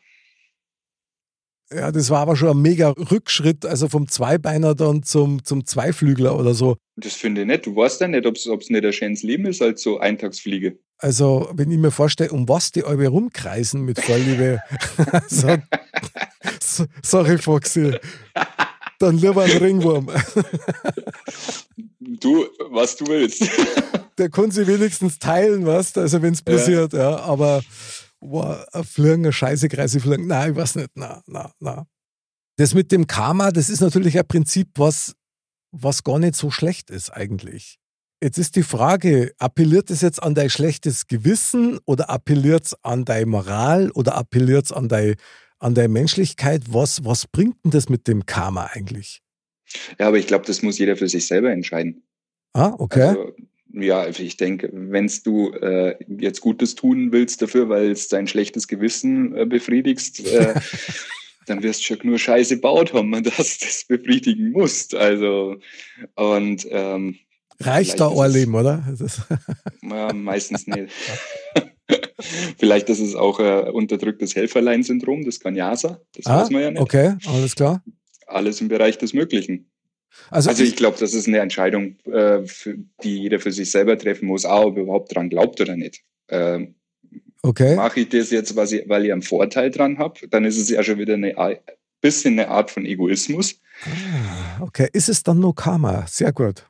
Ja, 1.73 1.91
das 1.91 2.09
war 2.11 2.19
aber 2.19 2.35
schon 2.35 2.49
ein 2.49 2.61
mega 2.61 2.89
Rückschritt, 2.91 3.65
also 3.65 3.89
vom 3.89 4.07
Zweibeiner 4.07 4.75
dann 4.75 5.01
zum, 5.03 5.43
zum 5.43 5.65
Zweiflügler 5.65 6.37
oder 6.37 6.53
so. 6.53 6.77
Das 6.95 7.13
finde 7.13 7.41
ich 7.41 7.47
nicht. 7.47 7.65
Du 7.65 7.75
weißt 7.75 8.01
ja 8.01 8.07
nicht, 8.07 8.25
ob 8.27 8.35
es 8.35 8.69
nicht 8.69 8.85
ein 8.85 8.93
schönes 8.93 9.23
Leben 9.23 9.45
ist 9.47 9.61
als 9.61 9.81
so 9.81 9.97
Eintagsfliege. 9.99 10.77
Also, 10.99 11.49
wenn 11.53 11.71
ich 11.71 11.77
mir 11.77 11.91
vorstelle, 11.91 12.31
um 12.31 12.47
was 12.47 12.71
die 12.71 12.83
alle 12.83 13.07
rumkreisen 13.07 13.81
mit 13.81 13.99
Vorliebe. 13.99 14.61
so, 15.27 15.57
so, 16.61 16.85
sorry, 17.03 17.37
Foxy. 17.37 17.97
Dann 18.99 19.17
lieber 19.17 19.43
ein 19.43 19.51
Ringwurm. 19.57 20.09
Du, 21.99 22.45
was 22.69 22.95
du 22.95 23.07
willst. 23.07 23.43
Der 24.17 24.29
kann 24.29 24.51
sich 24.51 24.67
wenigstens 24.67 25.19
teilen, 25.19 25.65
was? 25.65 25.97
Also, 25.97 26.21
wenn 26.21 26.33
es 26.33 26.43
Ja. 26.47 26.53
passiert, 26.55 26.93
ja. 26.93 27.17
Aber, 27.19 27.61
wow, 28.29 28.65
ein 28.71 28.83
Fliegen, 28.83 29.25
ein 29.25 29.33
scheiße 29.33 29.69
Kreise. 29.69 29.99
Nein, 30.19 30.51
ich 30.51 30.57
weiß 30.57 30.75
nicht. 30.75 30.89
Na, 30.95 31.21
na, 31.27 31.51
na. 31.59 31.87
Das 32.57 32.73
mit 32.73 32.91
dem 32.91 33.07
Karma, 33.07 33.51
das 33.51 33.69
ist 33.69 33.81
natürlich 33.81 34.17
ein 34.17 34.27
Prinzip, 34.27 34.69
was, 34.75 35.15
was 35.71 36.03
gar 36.03 36.19
nicht 36.19 36.35
so 36.35 36.51
schlecht 36.51 36.89
ist, 36.89 37.09
eigentlich. 37.09 37.77
Jetzt 38.23 38.37
ist 38.37 38.55
die 38.55 38.63
Frage, 38.63 39.33
appelliert 39.39 39.89
es 39.89 40.01
jetzt 40.01 40.23
an 40.23 40.35
dein 40.35 40.49
schlechtes 40.49 41.07
Gewissen 41.07 41.79
oder 41.85 42.09
appelliert 42.09 42.65
es 42.67 42.75
an 42.81 43.03
deine 43.03 43.25
Moral 43.25 43.91
oder 43.91 44.15
appelliert 44.15 44.65
es 44.65 44.71
an 44.71 44.87
deine 44.87 45.15
an 45.59 45.73
deine 45.73 45.89
Menschlichkeit? 45.89 46.63
Was, 46.67 47.03
was 47.05 47.27
bringt 47.27 47.63
denn 47.63 47.71
das 47.71 47.89
mit 47.89 48.07
dem 48.07 48.25
Karma 48.25 48.69
eigentlich? 48.73 49.21
Ja, 49.99 50.07
aber 50.07 50.17
ich 50.17 50.27
glaube, 50.27 50.45
das 50.45 50.61
muss 50.61 50.77
jeder 50.77 50.95
für 50.95 51.09
sich 51.09 51.27
selber 51.27 51.51
entscheiden. 51.51 52.03
Ah, 52.53 52.73
okay. 52.77 53.01
Also, 53.01 53.35
ja, 53.81 54.07
ich 54.07 54.37
denke, 54.37 54.69
wenn 54.73 55.11
du 55.23 55.51
äh, 55.53 55.95
jetzt 56.07 56.41
Gutes 56.41 56.75
tun 56.75 57.11
willst 57.11 57.41
dafür, 57.41 57.69
weil 57.69 57.91
es 57.91 58.07
dein 58.07 58.27
schlechtes 58.27 58.67
Gewissen 58.67 59.35
äh, 59.35 59.45
befriedigst, 59.45 60.25
äh, 60.25 60.53
dann 61.47 61.61
wirst 61.63 61.81
du 61.81 61.83
schon 61.83 61.99
nur 62.03 62.17
Scheiße 62.17 62.57
baut 62.57 62.93
haben, 62.93 63.11
dass 63.23 63.59
du 63.59 63.65
das 63.65 63.85
befriedigen 63.87 64.51
musst. 64.51 64.95
Also, 64.95 65.57
und 66.15 66.67
ähm, 66.69 67.17
Reicht 67.59 67.99
da 67.99 68.09
vielleicht 68.09 68.17
ist 68.17 68.19
ein 68.19 68.29
es- 68.29 68.35
Leben, 68.35 68.55
oder? 68.55 68.97
Ja, 69.89 70.13
meistens 70.13 70.67
nicht. 70.67 70.91
Vielleicht 72.57 72.89
ist 72.89 72.99
es 72.99 73.15
auch 73.15 73.39
ein 73.39 73.69
unterdrücktes 73.69 74.35
Helferlein-Syndrom, 74.35 75.23
das 75.23 75.39
kann 75.39 75.55
ja 75.55 75.75
sein. 75.75 75.97
Das 76.15 76.25
ah, 76.25 76.41
weiß 76.41 76.49
man 76.49 76.61
ja 76.61 76.71
nicht. 76.71 76.81
okay, 76.81 77.15
alles 77.27 77.55
klar. 77.55 77.83
Alles 78.27 78.59
im 78.59 78.67
Bereich 78.67 78.97
des 78.97 79.13
Möglichen. 79.13 79.69
Also, 80.29 80.49
Also 80.49 80.63
ich, 80.63 80.75
glaube, 80.75 80.97
das 80.99 81.13
ist 81.13 81.27
eine 81.27 81.39
Entscheidung, 81.39 81.97
äh, 82.05 82.41
für, 82.45 82.77
die 83.03 83.19
jeder 83.19 83.39
für 83.39 83.51
sich 83.51 83.71
selber 83.71 83.97
treffen 83.97 84.27
muss, 84.27 84.45
auch 84.45 84.65
ob 84.65 84.77
er 84.77 84.83
überhaupt 84.83 85.15
dran 85.15 85.29
glaubt 85.29 85.61
oder 85.61 85.75
nicht. 85.75 86.03
Ähm, 86.29 86.75
okay. 87.41 87.75
Mache 87.75 88.01
ich 88.01 88.09
das 88.09 88.31
jetzt, 88.31 88.51
ich, 88.51 88.89
weil 88.89 89.05
ich 89.05 89.11
einen 89.11 89.21
Vorteil 89.21 89.71
dran 89.71 89.97
habe, 89.97 90.27
dann 90.29 90.45
ist 90.45 90.57
es 90.57 90.69
ja 90.69 90.83
schon 90.83 90.97
wieder 90.97 91.13
eine 91.13 91.35
bisschen 92.01 92.39
eine 92.39 92.49
Art 92.49 92.71
von 92.71 92.85
Egoismus. 92.85 93.59
Ah, 93.85 94.61
okay, 94.61 94.87
ist 94.93 95.09
es 95.09 95.23
dann 95.23 95.39
nur 95.39 95.55
Karma? 95.55 96.05
Sehr 96.07 96.31
gut. 96.31 96.67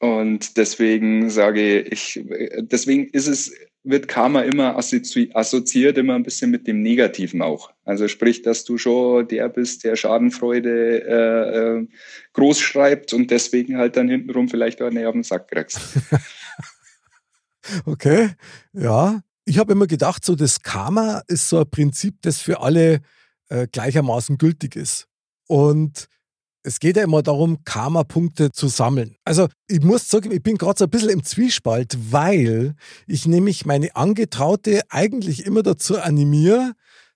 Und 0.00 0.56
deswegen 0.56 1.28
sage 1.28 1.80
ich, 1.80 2.24
deswegen 2.58 3.08
ist 3.08 3.26
es, 3.26 3.52
wird 3.84 4.08
Karma 4.08 4.42
immer 4.42 4.76
assozi 4.76 5.30
assoziiert 5.34 5.98
immer 5.98 6.14
ein 6.14 6.22
bisschen 6.22 6.50
mit 6.50 6.66
dem 6.66 6.82
Negativen 6.82 7.42
auch. 7.42 7.70
Also 7.84 8.08
sprich, 8.08 8.42
dass 8.42 8.64
du 8.64 8.76
schon 8.76 9.28
der 9.28 9.48
bist, 9.48 9.84
der 9.84 9.96
Schadenfreude 9.96 11.02
äh, 11.04 11.78
äh, 11.80 11.88
groß 12.32 12.60
schreibt 12.60 13.12
und 13.12 13.30
deswegen 13.30 13.78
halt 13.78 13.96
dann 13.96 14.08
hintenrum 14.08 14.48
vielleicht 14.48 14.82
auch 14.82 14.90
nicht 14.90 15.06
auf 15.06 15.12
den 15.12 15.22
Sack 15.22 15.48
kriegst. 15.48 15.80
Okay, 17.84 18.30
ja. 18.72 19.20
Ich 19.44 19.58
habe 19.58 19.72
immer 19.72 19.86
gedacht, 19.86 20.24
so 20.24 20.34
das 20.34 20.62
Karma 20.62 21.22
ist 21.26 21.48
so 21.48 21.60
ein 21.60 21.70
Prinzip, 21.70 22.22
das 22.22 22.40
für 22.40 22.60
alle 22.60 23.00
äh, 23.48 23.66
gleichermaßen 23.66 24.38
gültig 24.38 24.76
ist. 24.76 25.06
Und 25.46 26.08
es 26.68 26.80
geht 26.80 26.98
ja 26.98 27.02
immer 27.02 27.22
darum, 27.22 27.64
Karma-Punkte 27.64 28.52
zu 28.52 28.68
sammeln. 28.68 29.16
Also 29.24 29.48
ich 29.68 29.80
muss 29.80 30.08
sagen, 30.08 30.30
ich 30.30 30.42
bin 30.42 30.58
gerade 30.58 30.78
so 30.78 30.84
ein 30.84 30.90
bisschen 30.90 31.08
im 31.08 31.24
Zwiespalt, 31.24 31.96
weil 32.10 32.74
ich 33.06 33.26
nämlich 33.26 33.64
meine 33.64 33.96
Angetraute 33.96 34.82
eigentlich 34.90 35.46
immer 35.46 35.62
dazu 35.62 35.98
animiere, 35.98 36.72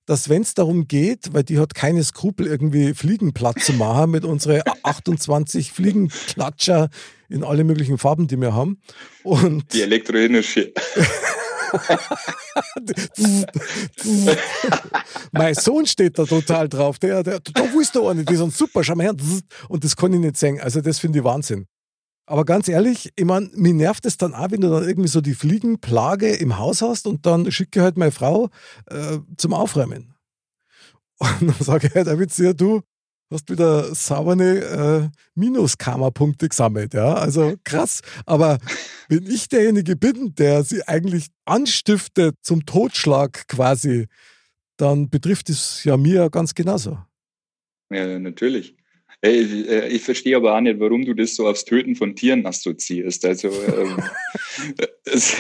dass 0.07 0.29
wenn 0.31 0.43
es 0.43 0.55
darum 0.55 0.89
geht, 0.89 1.33
weil 1.33 1.45
die 1.45 1.59
hat 1.59 1.75
keine 1.75 2.03
Skrupel, 2.03 2.47
irgendwie 2.47 2.95
Fliegen 2.95 3.35
platt 3.35 3.61
zu 3.61 3.75
machen 3.75 4.11
mit 4.11 4.25
unseren 4.25 4.63
28 4.83 5.71
Fliegenklatscher 5.71 6.89
in 7.29 7.45
alle 7.45 7.65
möglichen 7.65 7.99
Farben, 7.99 8.27
die 8.27 8.41
wir 8.41 8.55
haben. 8.55 8.81
Und 9.23 9.73
die 9.75 9.83
Elektroenergie. 9.83 10.73
mein 15.33 15.55
Sohn 15.55 15.87
steht 15.87 16.19
da 16.19 16.25
total 16.25 16.69
drauf. 16.69 16.99
Der, 16.99 17.23
der, 17.23 17.41
da 17.41 17.73
wusste 17.73 18.01
er 18.01 18.15
nicht, 18.15 18.29
die 18.29 18.37
sind 18.37 18.55
super, 18.55 18.85
schau 18.85 18.95
mal 18.95 19.05
her. 19.05 19.15
Und 19.69 19.85
das 19.85 19.97
kann 19.97 20.13
ich 20.13 20.21
nicht 20.21 20.37
sehen. 20.37 20.61
Also, 20.61 20.81
das 20.81 20.99
finde 20.99 21.21
ich 21.21 21.25
Wahnsinn. 21.25 21.67
Aber 22.27 22.45
ganz 22.45 22.69
ehrlich, 22.69 23.13
ich 23.17 23.25
meine, 23.25 23.51
mir 23.55 23.75
nervt 23.75 24.07
es 24.07 24.17
dann 24.17 24.35
auch, 24.35 24.51
wenn 24.51 24.61
du 24.61 24.71
dann 24.71 24.89
irgendwie 24.89 25.09
so 25.09 25.21
die 25.21 25.35
Fliegenplage 25.35 26.35
im 26.35 26.59
Haus 26.59 26.81
hast 26.81 27.07
und 27.07 27.27
dann 27.27 27.51
schicke 27.51 27.83
halt 27.83 27.97
meine 27.97 28.13
Frau 28.13 28.49
äh, 28.87 29.19
zum 29.37 29.55
Aufräumen. 29.55 30.15
Und 31.19 31.49
dann 31.49 31.57
sage 31.61 31.89
ich 31.89 31.95
halt, 31.95 32.07
David, 32.07 32.37
ja, 32.39 32.53
du 32.53 32.83
hast 33.33 33.51
wieder 33.51 33.95
saubere 33.95 35.11
äh, 35.11 35.19
Minus-Karma-Punkte 35.35 36.49
gesammelt. 36.49 36.95
Ja, 36.95 37.15
also 37.15 37.55
krass. 37.65 38.01
Aber 38.27 38.59
wenn 39.09 39.27
ich 39.27 39.49
derjenige 39.49 39.97
bin, 39.97 40.35
der 40.35 40.65
sie 40.65 40.87
eigentlich 40.87 41.27
anstiftet 41.45 42.37
zum 42.43 42.67
Totschlag 42.67 43.47
quasi, 43.49 44.07
dann 44.77 45.11
betrifft 45.11 45.49
es 45.51 45.85
ja 45.85 45.97
mir 45.97 46.31
ganz 46.31 46.55
genauso. 46.55 46.99
Ja, 47.91 48.19
natürlich. 48.19 48.77
Ich, 49.25 49.69
äh, 49.69 49.87
ich 49.87 50.03
verstehe 50.03 50.37
aber 50.37 50.57
auch 50.57 50.61
nicht, 50.61 50.81
warum 50.81 51.05
du 51.05 51.15
das 51.15 51.37
so 51.37 51.47
aufs 51.47 51.65
Töten 51.65 51.95
von 51.95 52.17
Tieren 52.17 52.45
assoziierst. 52.45 53.25
Also, 53.25 53.49
ähm, 53.49 54.03
es, 55.05 55.37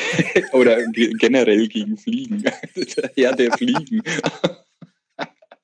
oder 0.52 0.78
generell 0.86 1.66
gegen 1.66 1.96
Fliegen. 1.96 2.42
Der 2.76 3.10
Herr 3.16 3.34
der 3.34 3.50
Fliegen. 3.52 4.02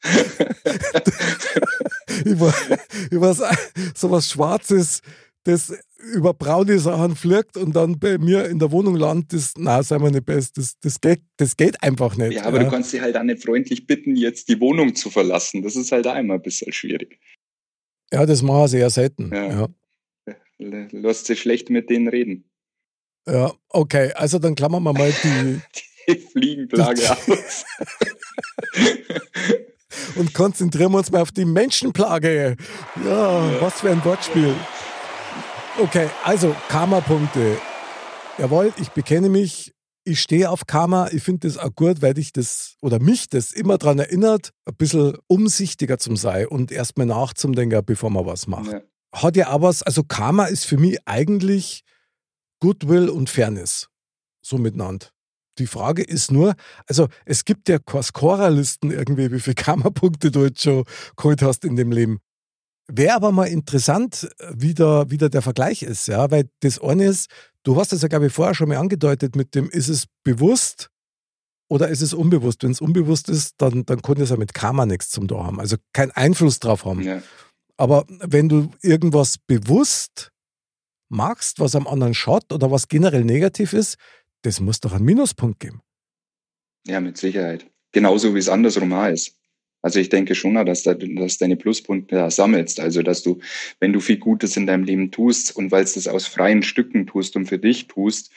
ich 2.24 2.40
war 2.40 3.34
so 3.94 4.10
was 4.10 4.30
Schwarzes, 4.30 5.02
das 5.44 5.72
über 5.98 6.32
braune 6.34 6.78
Sachen 6.78 7.16
fliegt 7.16 7.56
und 7.56 7.74
dann 7.74 7.98
bei 7.98 8.18
mir 8.18 8.46
in 8.46 8.58
der 8.58 8.70
Wohnung 8.70 8.94
landet, 8.96 9.32
das, 9.32 9.54
na, 9.56 9.82
sei 9.82 9.98
mal 9.98 10.10
nicht 10.10 10.26
best, 10.26 10.56
das, 10.56 10.78
das, 10.80 11.00
geht, 11.00 11.22
das 11.36 11.56
geht 11.56 11.82
einfach 11.82 12.16
nicht. 12.16 12.34
Ja, 12.34 12.44
aber 12.44 12.58
ja. 12.58 12.64
du 12.64 12.70
kannst 12.70 12.90
sie 12.90 13.00
halt 13.00 13.16
auch 13.16 13.22
nicht 13.22 13.42
freundlich 13.42 13.86
bitten, 13.86 14.14
jetzt 14.14 14.48
die 14.48 14.60
Wohnung 14.60 14.94
zu 14.94 15.10
verlassen. 15.10 15.62
Das 15.62 15.74
ist 15.76 15.90
halt 15.90 16.06
auch 16.06 16.16
immer 16.16 16.34
ein 16.34 16.42
bisschen 16.42 16.72
schwierig. 16.72 17.18
Ja, 18.12 18.24
das 18.26 18.42
machen 18.42 18.60
wir 18.60 18.68
sehr 18.68 18.90
selten. 18.90 19.30
Ja. 19.34 19.68
ja. 20.28 20.88
Lässt 20.90 21.26
sich 21.26 21.40
schlecht 21.40 21.70
mit 21.70 21.90
denen 21.90 22.08
reden. 22.08 22.48
Ja, 23.28 23.52
okay. 23.68 24.12
Also 24.14 24.38
dann 24.38 24.54
klammern 24.54 24.82
wir 24.82 24.92
mal 24.92 25.12
die, 25.22 25.60
die 26.08 26.16
Fliegenplage 26.18 27.10
aus. 27.10 27.64
Und 30.16 30.34
konzentrieren 30.34 30.92
wir 30.92 30.98
uns 30.98 31.10
mal 31.10 31.22
auf 31.22 31.32
die 31.32 31.44
Menschenplage. 31.44 32.56
Ja, 33.04 33.60
was 33.60 33.80
für 33.80 33.90
ein 33.90 34.04
Wortspiel. 34.04 34.54
Okay, 35.78 36.08
also 36.24 36.54
Karma-Punkte. 36.68 37.58
Jawohl, 38.38 38.72
ich 38.78 38.90
bekenne 38.90 39.28
mich 39.28 39.72
ich 40.08 40.20
stehe 40.20 40.50
auf 40.50 40.66
Karma. 40.66 41.08
Ich 41.12 41.22
finde 41.22 41.46
das 41.46 41.58
auch 41.58 41.74
gut, 41.74 42.00
weil 42.00 42.18
ich 42.18 42.32
das 42.32 42.76
oder 42.80 42.98
mich 42.98 43.28
das 43.28 43.52
immer 43.52 43.76
daran 43.78 43.98
erinnert, 43.98 44.50
ein 44.64 44.74
bisschen 44.74 45.16
umsichtiger 45.26 45.98
zum 45.98 46.16
sein 46.16 46.46
und 46.46 46.72
erstmal 46.72 47.06
nachzudenken, 47.06 47.84
bevor 47.84 48.10
man 48.10 48.26
was 48.26 48.46
macht. 48.46 48.72
Ja. 48.72 48.80
Hat 49.12 49.36
ja 49.36 49.52
auch 49.52 49.62
was, 49.62 49.82
also 49.82 50.02
Karma 50.02 50.46
ist 50.46 50.64
für 50.64 50.78
mich 50.78 50.98
eigentlich 51.04 51.84
Goodwill 52.60 53.08
und 53.08 53.30
Fairness. 53.30 53.88
So 54.40 54.56
miteinander. 54.56 55.08
Die 55.58 55.66
Frage 55.66 56.02
ist 56.02 56.30
nur, 56.30 56.54
also 56.86 57.08
es 57.24 57.44
gibt 57.44 57.68
ja 57.68 57.78
Scorerlisten 58.02 58.90
irgendwie, 58.90 59.30
wie 59.32 59.40
viele 59.40 59.54
Karma-Punkte 59.54 60.30
du 60.30 60.44
jetzt 60.44 60.62
schon 60.62 60.84
geholt 61.16 61.42
hast 61.42 61.64
in 61.64 61.76
dem 61.76 61.92
Leben. 61.92 62.18
Wäre 62.90 63.16
aber 63.16 63.32
mal 63.32 63.46
interessant, 63.46 64.28
wie 64.50 64.72
der, 64.72 65.06
wie 65.08 65.18
der, 65.18 65.28
der 65.28 65.42
Vergleich 65.42 65.82
ist, 65.82 66.08
ja, 66.08 66.30
weil 66.30 66.48
das 66.60 66.80
eine 66.80 67.04
ist, 67.04 67.28
Du 67.68 67.76
hast 67.76 67.92
es 67.92 68.00
ja, 68.00 68.08
glaube 68.08 68.28
ich, 68.28 68.32
vorher 68.32 68.54
schon 68.54 68.70
mal 68.70 68.78
angedeutet 68.78 69.36
mit 69.36 69.54
dem, 69.54 69.68
ist 69.68 69.88
es 69.88 70.06
bewusst 70.24 70.88
oder 71.68 71.88
ist 71.88 72.00
es 72.00 72.14
unbewusst? 72.14 72.62
Wenn 72.62 72.70
es 72.70 72.80
unbewusst 72.80 73.28
ist, 73.28 73.56
dann, 73.58 73.84
dann 73.84 74.00
kann 74.00 74.18
es 74.18 74.30
ja 74.30 74.38
mit 74.38 74.54
Karma 74.54 74.86
nichts 74.86 75.10
zum 75.10 75.28
Tor 75.28 75.44
haben, 75.44 75.60
also 75.60 75.76
keinen 75.92 76.12
Einfluss 76.12 76.60
drauf 76.60 76.86
haben. 76.86 77.02
Ja. 77.02 77.20
Aber 77.76 78.06
wenn 78.08 78.48
du 78.48 78.70
irgendwas 78.80 79.36
bewusst 79.36 80.32
magst, 81.10 81.60
was 81.60 81.74
am 81.74 81.86
anderen 81.86 82.14
schaut 82.14 82.50
oder 82.54 82.70
was 82.70 82.88
generell 82.88 83.24
negativ 83.24 83.74
ist, 83.74 83.96
das 84.42 84.60
muss 84.60 84.80
doch 84.80 84.92
einen 84.92 85.04
Minuspunkt 85.04 85.60
geben. 85.60 85.80
Ja, 86.86 87.00
mit 87.00 87.16
Sicherheit. 87.16 87.66
Genauso 87.92 88.34
wie 88.34 88.38
es 88.38 88.48
andersrum 88.48 88.92
auch 88.92 89.08
ist. 89.08 89.38
Also 89.80 90.00
ich 90.00 90.08
denke 90.08 90.34
schon, 90.34 90.54
dass, 90.66 90.82
du 90.82 90.94
dass 90.94 91.38
deine 91.38 91.56
Pluspunkte 91.56 92.16
da 92.16 92.30
sammelst. 92.30 92.80
Also 92.80 93.02
dass 93.02 93.22
du, 93.22 93.38
wenn 93.78 93.92
du 93.92 94.00
viel 94.00 94.18
Gutes 94.18 94.56
in 94.56 94.66
deinem 94.66 94.84
Leben 94.84 95.10
tust 95.10 95.54
und 95.54 95.70
weil 95.70 95.84
es 95.84 95.94
das 95.94 96.08
aus 96.08 96.26
freien 96.26 96.62
Stücken 96.62 97.06
tust 97.06 97.36
und 97.36 97.46
für 97.46 97.58
dich 97.58 97.86
tust, 97.86 98.32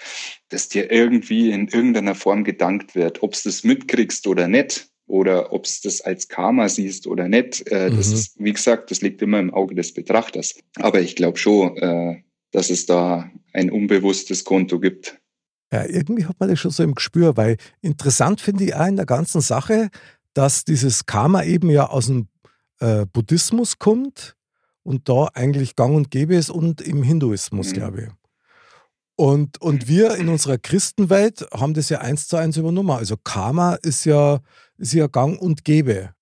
dass 0.50 0.70
dir 0.70 0.91
irgendwie 0.91 1.51
in 1.51 1.67
irgendeiner 1.67 2.15
Form 2.15 2.43
gedankt 2.43 2.93
wird, 2.96 3.24
ob 3.24 3.34
es 3.34 3.43
das 3.43 3.63
mitkriegst 3.63 4.27
oder 4.27 4.48
nicht 4.48 4.89
oder 5.08 5.51
ob 5.51 5.65
es 5.65 5.81
das 5.81 6.01
als 6.01 6.27
Karma 6.27 6.70
siehst 6.70 7.08
oder 7.08 7.27
nicht. 7.27 7.67
Äh, 7.72 7.89
mhm. 7.89 7.98
Das 7.98 8.12
ist, 8.12 8.36
wie 8.38 8.53
gesagt, 8.53 8.91
das 8.91 9.01
liegt 9.01 9.22
immer 9.22 9.39
im 9.39 9.53
Auge 9.53 9.74
des 9.74 9.93
Betrachters. 9.93 10.60
Aber 10.75 11.01
ich 11.01 11.15
glaube 11.15 11.38
schon, 11.38 11.75
äh, 11.77 12.22
dass 12.51 12.70
es 12.70 12.86
da 12.86 13.31
ein 13.53 13.72
unbewusstes 13.72 14.43
Konto 14.43 14.79
gibt. 14.79 15.21
Ja, 15.72 15.86
irgendwie 15.86 16.25
hat 16.25 16.40
man 16.40 16.50
das 16.50 16.60
schon 16.60 16.72
so 16.72 16.84
im 16.84 16.96
Gespür, 16.96 17.38
weil 17.38 17.58
interessant 17.82 18.42
finde 18.42 18.66
ich 18.66 18.75
auch 18.75 18.88
in 18.88 18.98
der 18.98 19.06
ganzen 19.06 19.42
Sache, 19.42 19.90
dass 20.34 20.66
dieses 20.66 21.06
Karma 21.06 21.44
eben 21.44 21.70
ja 21.70 21.88
aus 21.88 22.08
dem 22.08 22.28
äh, 22.80 23.06
Buddhismus 23.06 23.80
kommt 23.80 24.36
und 24.84 25.08
da 25.08 25.30
eigentlich 25.34 25.75
gang 25.75 25.96
und 25.96 26.12
gäbe 26.12 26.36
ist 26.36 26.50
und 26.50 26.82
im 26.82 27.04
Hinduismus, 27.04 27.70
mhm. 27.70 27.74
glaube 27.74 28.01
ich. 28.01 28.10
Und, 29.16 29.62
und 29.62 29.88
wir 29.88 30.16
in 30.16 30.30
unserer 30.30 30.58
Christenwelt 30.58 31.46
haben 31.54 31.74
das 31.74 31.90
ja 31.90 32.00
eins 32.00 32.28
zu 32.28 32.38
eins 32.38 32.58
übernommen. 32.58 32.92
Also 32.92 33.18
Karma 33.18 33.75
ist 33.75 34.06
ja, 34.06 34.40
ist 34.78 34.94
ja 34.94 35.08
gang 35.08 35.40
und 35.40 35.63
gäbe. 35.63 36.13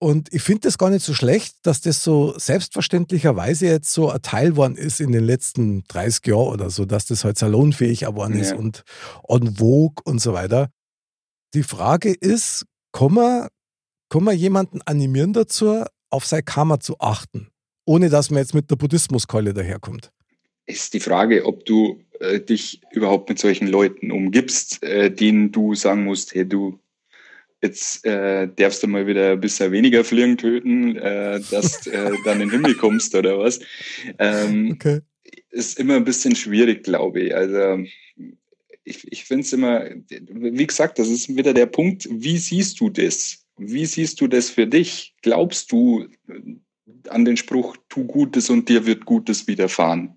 Und 0.00 0.32
ich 0.32 0.42
finde 0.42 0.60
das 0.60 0.78
gar 0.78 0.90
nicht 0.90 1.04
so 1.04 1.12
schlecht, 1.12 1.56
dass 1.62 1.80
das 1.80 2.04
so 2.04 2.32
selbstverständlicherweise 2.38 3.66
jetzt 3.66 3.92
so 3.92 4.10
ein 4.10 4.22
Teil 4.22 4.54
worden 4.54 4.76
ist 4.76 5.00
in 5.00 5.10
den 5.10 5.24
letzten 5.24 5.82
30 5.88 6.26
Jahren 6.26 6.52
oder 6.52 6.70
so, 6.70 6.84
dass 6.84 7.06
das 7.06 7.24
halt 7.24 7.36
salonfähig 7.36 8.00
geworden 8.00 8.38
ist 8.38 8.50
ja. 8.50 8.56
und 8.56 8.84
en 9.28 9.56
vogue 9.56 10.02
und 10.04 10.20
so 10.20 10.32
weiter. 10.32 10.70
Die 11.54 11.64
Frage 11.64 12.12
ist, 12.12 12.64
kann 12.92 13.14
man, 13.14 13.48
kann 14.08 14.22
man 14.22 14.36
jemanden 14.36 14.80
animieren 14.84 15.32
dazu, 15.32 15.84
auf 16.10 16.26
sein 16.26 16.44
Karma 16.44 16.78
zu 16.78 17.00
achten, 17.00 17.48
ohne 17.84 18.08
dass 18.08 18.30
man 18.30 18.40
jetzt 18.40 18.54
mit 18.54 18.70
der 18.70 18.76
Buddhismuskeule 18.76 19.52
daherkommt? 19.52 20.12
Ist 20.66 20.94
die 20.94 21.00
Frage, 21.00 21.44
ob 21.44 21.64
du 21.64 22.04
äh, 22.20 22.40
dich 22.40 22.82
überhaupt 22.92 23.28
mit 23.28 23.38
solchen 23.38 23.66
Leuten 23.66 24.12
umgibst, 24.12 24.82
äh, 24.82 25.10
denen 25.10 25.50
du 25.50 25.74
sagen 25.74 26.04
musst, 26.04 26.34
hey 26.34 26.46
du, 26.46 26.78
jetzt 27.62 28.04
äh, 28.04 28.48
darfst 28.54 28.82
du 28.82 28.86
mal 28.86 29.06
wieder 29.06 29.32
ein 29.32 29.40
bisschen 29.40 29.72
weniger 29.72 30.04
Fliegen 30.04 30.36
töten, 30.36 30.96
äh, 30.96 31.40
dass 31.50 31.80
du 31.80 31.90
äh, 31.90 32.12
dann 32.24 32.40
in 32.40 32.48
den 32.48 32.50
Himmel 32.50 32.74
kommst 32.74 33.14
oder 33.14 33.38
was. 33.38 33.60
Ähm, 34.18 34.72
okay. 34.72 35.00
Ist 35.50 35.78
immer 35.78 35.96
ein 35.96 36.04
bisschen 36.04 36.36
schwierig, 36.36 36.84
glaube 36.84 37.20
ich. 37.20 37.34
Also 37.34 37.84
ich, 38.84 39.10
ich 39.12 39.24
finde 39.24 39.42
es 39.42 39.52
immer, 39.52 39.84
wie 40.08 40.66
gesagt, 40.66 40.98
das 40.98 41.08
ist 41.08 41.34
wieder 41.34 41.52
der 41.52 41.66
Punkt, 41.66 42.08
wie 42.10 42.38
siehst 42.38 42.80
du 42.80 42.90
das? 42.90 43.44
Wie 43.58 43.86
siehst 43.86 44.20
du 44.20 44.28
das 44.28 44.50
für 44.50 44.66
dich? 44.66 45.14
Glaubst 45.22 45.72
du 45.72 46.06
an 47.08 47.24
den 47.24 47.36
Spruch, 47.36 47.76
tu 47.88 48.04
Gutes 48.04 48.50
und 48.50 48.68
dir 48.68 48.86
wird 48.86 49.04
Gutes 49.04 49.46
widerfahren? 49.46 50.16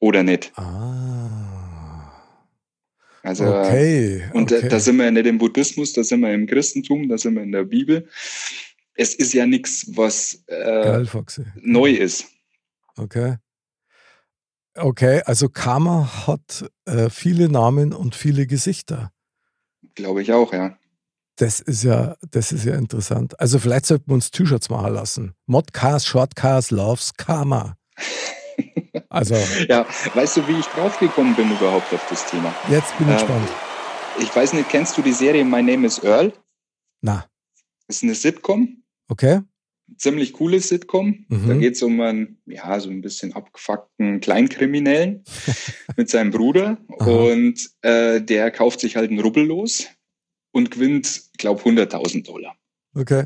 Oder 0.00 0.22
nicht? 0.22 0.52
Ah. 0.56 1.73
Also, 3.24 3.46
okay, 3.46 4.28
und 4.34 4.52
okay. 4.52 4.60
Da, 4.62 4.68
da 4.68 4.78
sind 4.78 4.98
wir 4.98 5.06
ja 5.06 5.10
nicht 5.10 5.24
im 5.24 5.38
Buddhismus, 5.38 5.94
da 5.94 6.04
sind 6.04 6.20
wir 6.20 6.34
im 6.34 6.46
Christentum, 6.46 7.08
da 7.08 7.16
sind 7.16 7.34
wir 7.34 7.42
in 7.42 7.52
der 7.52 7.64
Bibel. 7.64 8.06
Es 8.92 9.14
ist 9.14 9.32
ja 9.32 9.46
nichts, 9.46 9.86
was 9.96 10.44
äh, 10.46 11.02
neu 11.62 11.90
ist. 11.90 12.26
Okay. 12.98 13.36
Okay, 14.76 15.22
also 15.24 15.48
Karma 15.48 16.26
hat 16.26 16.70
äh, 16.84 17.08
viele 17.08 17.48
Namen 17.48 17.94
und 17.94 18.14
viele 18.14 18.46
Gesichter. 18.46 19.10
Glaube 19.94 20.20
ich 20.20 20.30
auch, 20.30 20.52
ja. 20.52 20.76
Das 21.36 21.60
ist 21.60 21.82
ja, 21.82 22.16
das 22.30 22.52
ist 22.52 22.66
ja 22.66 22.74
interessant. 22.74 23.40
Also 23.40 23.58
vielleicht 23.58 23.86
sollten 23.86 24.10
wir 24.10 24.14
uns 24.16 24.32
T-Shirts 24.32 24.68
machen 24.68 24.92
lassen. 24.92 25.32
Modcast, 25.46 26.06
Shortcast, 26.06 26.72
Loves, 26.72 27.14
Karma. 27.14 27.78
Also. 29.08 29.34
ja, 29.68 29.86
weißt 30.14 30.38
du, 30.38 30.48
wie 30.48 30.58
ich 30.58 30.66
draufgekommen 30.66 31.34
bin 31.34 31.50
überhaupt 31.50 31.92
auf 31.92 32.06
das 32.08 32.26
Thema? 32.30 32.54
Jetzt 32.70 32.96
bin 32.98 33.08
ich 33.08 33.14
äh, 33.14 33.18
gespannt. 33.18 33.48
Ich 34.20 34.34
weiß 34.34 34.52
nicht, 34.52 34.68
kennst 34.68 34.96
du 34.96 35.02
die 35.02 35.12
Serie 35.12 35.44
My 35.44 35.62
Name 35.62 35.86
is 35.86 36.02
Earl? 36.02 36.32
Na. 37.00 37.26
Ist 37.88 38.02
eine 38.02 38.14
Sitcom. 38.14 38.82
Okay. 39.08 39.40
Ziemlich 39.98 40.32
cooles 40.32 40.68
Sitcom. 40.68 41.26
Mhm. 41.28 41.48
Da 41.48 41.54
geht 41.54 41.74
es 41.74 41.82
um 41.82 42.00
einen, 42.00 42.38
ja, 42.46 42.80
so 42.80 42.88
ein 42.88 43.02
bisschen 43.02 43.34
abgefuckten 43.34 44.20
Kleinkriminellen 44.20 45.24
mit 45.96 46.08
seinem 46.08 46.30
Bruder. 46.30 46.78
Und 46.88 47.70
äh, 47.82 48.20
der 48.22 48.50
kauft 48.50 48.80
sich 48.80 48.96
halt 48.96 49.10
einen 49.10 49.20
Rubbel 49.20 49.44
los 49.44 49.86
und 50.52 50.70
gewinnt, 50.70 51.22
glaube 51.36 51.62
100.000 51.62 52.24
Dollar. 52.24 52.56
Okay. 52.94 53.24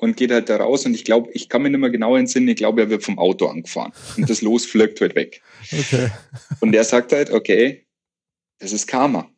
Und 0.00 0.16
geht 0.16 0.30
halt 0.30 0.48
da 0.48 0.56
raus 0.56 0.86
und 0.86 0.94
ich 0.94 1.04
glaube, 1.04 1.30
ich 1.34 1.50
kann 1.50 1.60
mir 1.60 1.68
nicht 1.68 1.78
mehr 1.78 1.90
genau 1.90 2.16
entsinnen, 2.16 2.48
ich 2.48 2.56
glaube, 2.56 2.80
er 2.80 2.88
wird 2.88 3.04
vom 3.04 3.18
Auto 3.18 3.46
angefahren. 3.46 3.92
Und 4.16 4.30
das 4.30 4.40
Los 4.40 4.64
flirgt 4.64 5.00
halt 5.02 5.14
weg. 5.14 5.42
Okay. 5.70 6.10
Und 6.60 6.74
er 6.74 6.84
sagt 6.84 7.12
halt, 7.12 7.30
okay, 7.30 7.84
das 8.58 8.72
ist 8.72 8.86
Karma. 8.86 9.30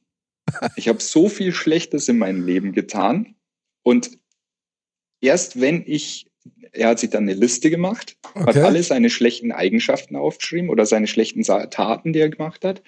Ich 0.76 0.88
habe 0.88 1.00
so 1.00 1.28
viel 1.28 1.52
Schlechtes 1.52 2.08
in 2.08 2.18
meinem 2.18 2.46
Leben 2.46 2.72
getan 2.72 3.34
und 3.82 4.10
erst 5.20 5.60
wenn 5.60 5.82
ich, 5.86 6.26
er 6.72 6.88
hat 6.88 7.00
sich 7.00 7.10
dann 7.10 7.24
eine 7.24 7.34
Liste 7.34 7.68
gemacht, 7.68 8.16
okay. 8.34 8.46
hat 8.46 8.56
alle 8.58 8.82
seine 8.82 9.10
schlechten 9.10 9.50
Eigenschaften 9.50 10.14
aufgeschrieben 10.14 10.70
oder 10.70 10.86
seine 10.86 11.06
schlechten 11.06 11.42
Taten, 11.42 12.12
die 12.12 12.20
er 12.20 12.28
gemacht 12.28 12.64
hat 12.64 12.82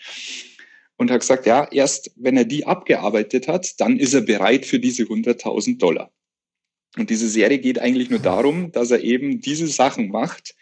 und 0.97 1.11
hat 1.11 1.21
gesagt, 1.21 1.47
ja, 1.47 1.67
erst 1.71 2.13
wenn 2.17 2.37
er 2.37 2.45
die 2.45 2.67
abgearbeitet 2.67 3.49
hat, 3.49 3.81
dann 3.81 3.99
ist 3.99 4.15
er 4.15 4.21
bereit 4.21 4.65
für 4.65 4.79
diese 4.79 5.05
100.000 5.05 5.79
Dollar. 5.79 6.13
Und 6.97 7.11
diese 7.11 7.29
Serie 7.29 7.59
geht 7.59 7.81
eigentlich 7.81 8.09
nur 8.09 8.21
darum, 8.21 8.71
dass 8.71 8.91
er 8.93 9.03
eben 9.03 9.41
diese 9.41 9.67
Sachen 9.67 10.11
macht, 10.11 10.55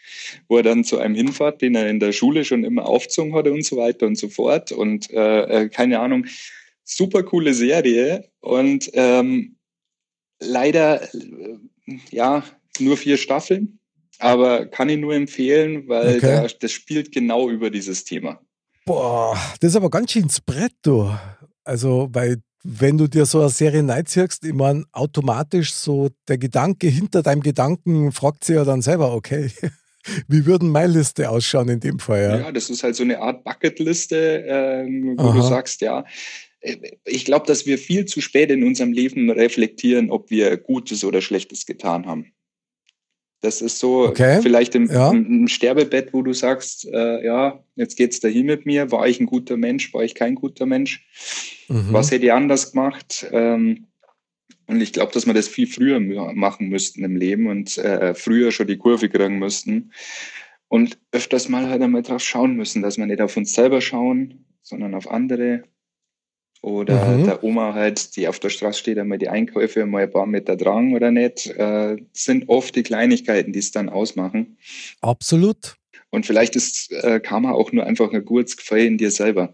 wo 0.47 0.57
er 0.57 0.63
dann 0.63 0.83
zu 0.83 0.97
einem 0.97 1.13
hinfahrt, 1.13 1.61
den 1.61 1.75
er 1.75 1.87
in 1.87 1.99
der 1.99 2.11
Schule 2.11 2.43
schon 2.43 2.63
immer 2.63 2.87
aufgezogen 2.87 3.35
hatte 3.35 3.51
und 3.51 3.63
so 3.63 3.77
weiter 3.77 4.07
und 4.07 4.17
so 4.17 4.29
fort. 4.29 4.71
Und 4.71 5.11
äh, 5.11 5.41
äh 5.65 5.69
keine 5.69 5.99
Ahnung, 5.99 6.25
super 6.83 7.23
coole 7.23 7.53
Serie. 7.53 8.29
Und 8.39 8.89
ähm, 8.93 9.57
leider, 10.39 11.03
äh, 11.13 11.57
ja, 12.09 12.43
nur 12.79 12.97
vier 12.97 13.17
Staffeln. 13.17 13.79
Aber 14.19 14.65
kann 14.65 14.89
ich 14.89 14.97
nur 14.97 15.13
empfehlen, 15.13 15.87
weil 15.87 16.17
okay. 16.17 16.19
da, 16.21 16.47
das 16.47 16.71
spielt 16.71 17.11
genau 17.11 17.49
über 17.49 17.69
dieses 17.69 18.05
Thema. 18.05 18.39
Boah, 18.85 19.37
das 19.59 19.71
ist 19.71 19.75
aber 19.75 19.89
ganz 19.89 20.11
schön 20.11 20.23
ins 20.23 20.41
Brett, 20.41 20.73
du. 20.81 21.13
Also, 21.63 22.09
weil 22.11 22.41
wenn 22.63 22.97
du 22.97 23.07
dir 23.07 23.25
so 23.25 23.41
eine 23.41 23.49
Serie 23.49 24.03
ziehst, 24.05 24.45
ich 24.45 24.53
meine, 24.53 24.85
automatisch 24.93 25.73
so 25.73 26.09
der 26.27 26.37
Gedanke 26.37 26.87
hinter 26.87 27.21
deinem 27.21 27.41
Gedanken 27.41 28.11
fragt 28.11 28.45
sich 28.45 28.55
ja 28.55 28.63
dann 28.63 28.81
selber, 28.81 29.13
okay, 29.13 29.51
wie 30.27 30.45
würden 30.45 30.69
meine 30.69 30.93
Liste 30.93 31.29
ausschauen 31.29 31.69
in 31.69 31.79
dem 31.81 31.99
Fall? 31.99 32.21
Ja, 32.21 32.39
ja 32.39 32.51
das 32.51 32.69
ist 32.69 32.83
halt 32.83 32.95
so 32.95 33.03
eine 33.03 33.19
Art 33.19 33.43
Bucketliste, 33.43 34.45
ähm, 34.47 35.15
wo 35.17 35.29
Aha. 35.29 35.37
du 35.37 35.41
sagst, 35.41 35.81
ja, 35.81 36.05
äh, 36.61 36.77
ich 37.05 37.25
glaube, 37.25 37.45
dass 37.47 37.65
wir 37.65 37.77
viel 37.77 38.05
zu 38.05 38.21
spät 38.21 38.49
in 38.49 38.63
unserem 38.63 38.93
Leben 38.93 39.29
reflektieren, 39.29 40.09
ob 40.09 40.29
wir 40.29 40.55
Gutes 40.57 41.03
oder 41.03 41.21
Schlechtes 41.21 41.65
getan 41.65 42.05
haben. 42.05 42.33
Das 43.43 43.61
ist 43.61 43.77
so 43.77 44.07
okay. 44.07 44.39
vielleicht 44.41 44.73
im, 44.73 44.89
ja. 44.89 45.11
im, 45.11 45.49
Sterbebett, 45.49 46.13
wo 46.13 46.21
du 46.21 46.31
sagst, 46.31 46.85
äh, 46.85 47.25
ja, 47.25 47.61
jetzt 47.75 47.97
geht's 47.97 48.21
dahin 48.21 48.45
mit 48.45 48.65
mir. 48.65 48.89
War 48.89 49.05
ich 49.05 49.19
ein 49.19 49.25
guter 49.25 49.57
Mensch? 49.57 49.93
War 49.93 50.01
ich 50.01 50.15
kein 50.15 50.35
guter 50.35 50.65
Mensch? 50.65 51.05
Mhm. 51.67 51.91
Was 51.91 52.09
hätte 52.09 52.25
ich 52.25 52.31
anders 52.31 52.71
gemacht? 52.71 53.27
Ähm, 53.33 53.87
und 54.67 54.79
ich 54.79 54.93
glaube, 54.93 55.11
dass 55.11 55.25
wir 55.25 55.33
das 55.33 55.49
viel 55.49 55.67
früher 55.67 55.99
machen 55.99 56.69
müssten 56.69 57.03
im 57.03 57.17
Leben 57.17 57.47
und 57.47 57.77
äh, 57.77 58.15
früher 58.15 58.53
schon 58.53 58.67
die 58.67 58.77
Kurve 58.77 59.09
kriegen 59.09 59.39
müssten. 59.39 59.91
Und 60.69 60.97
öfters 61.11 61.49
mal 61.49 61.67
halt 61.67 61.81
einmal 61.81 62.01
drauf 62.01 62.23
schauen 62.23 62.55
müssen, 62.55 62.81
dass 62.81 62.97
wir 62.97 63.05
nicht 63.05 63.19
auf 63.19 63.35
uns 63.35 63.53
selber 63.53 63.81
schauen, 63.81 64.45
sondern 64.61 64.95
auf 64.95 65.11
andere 65.11 65.63
oder 66.63 67.09
mhm. 67.09 67.25
der 67.25 67.43
Oma 67.43 67.73
halt, 67.73 68.15
die 68.15 68.27
auf 68.29 68.39
der 68.39 68.49
Straße 68.49 68.79
steht, 68.79 68.97
einmal 68.97 69.17
die 69.17 69.27
Einkäufe 69.27 69.85
mal 69.85 70.03
ein 70.03 70.11
paar 70.11 70.25
Meter 70.25 70.57
tragen 70.57 70.95
oder 70.95 71.11
nicht, 71.11 71.47
äh, 71.47 71.97
sind 72.13 72.47
oft 72.47 72.73
die 72.77 72.83
Kleinigkeiten, 72.83 73.51
die 73.51 73.59
es 73.59 73.71
dann 73.71 73.89
ausmachen. 73.89 74.57
Absolut. 75.01 75.75
Und 76.09 76.25
vielleicht 76.25 76.55
ist 76.55 76.91
äh, 76.93 77.19
Karma 77.19 77.51
auch 77.51 77.73
nur 77.73 77.85
einfach 77.85 78.13
ein 78.13 78.23
gutes 78.23 78.55
Gefühl 78.55 78.85
in 78.85 78.97
dir 78.97 79.11
selber. 79.11 79.53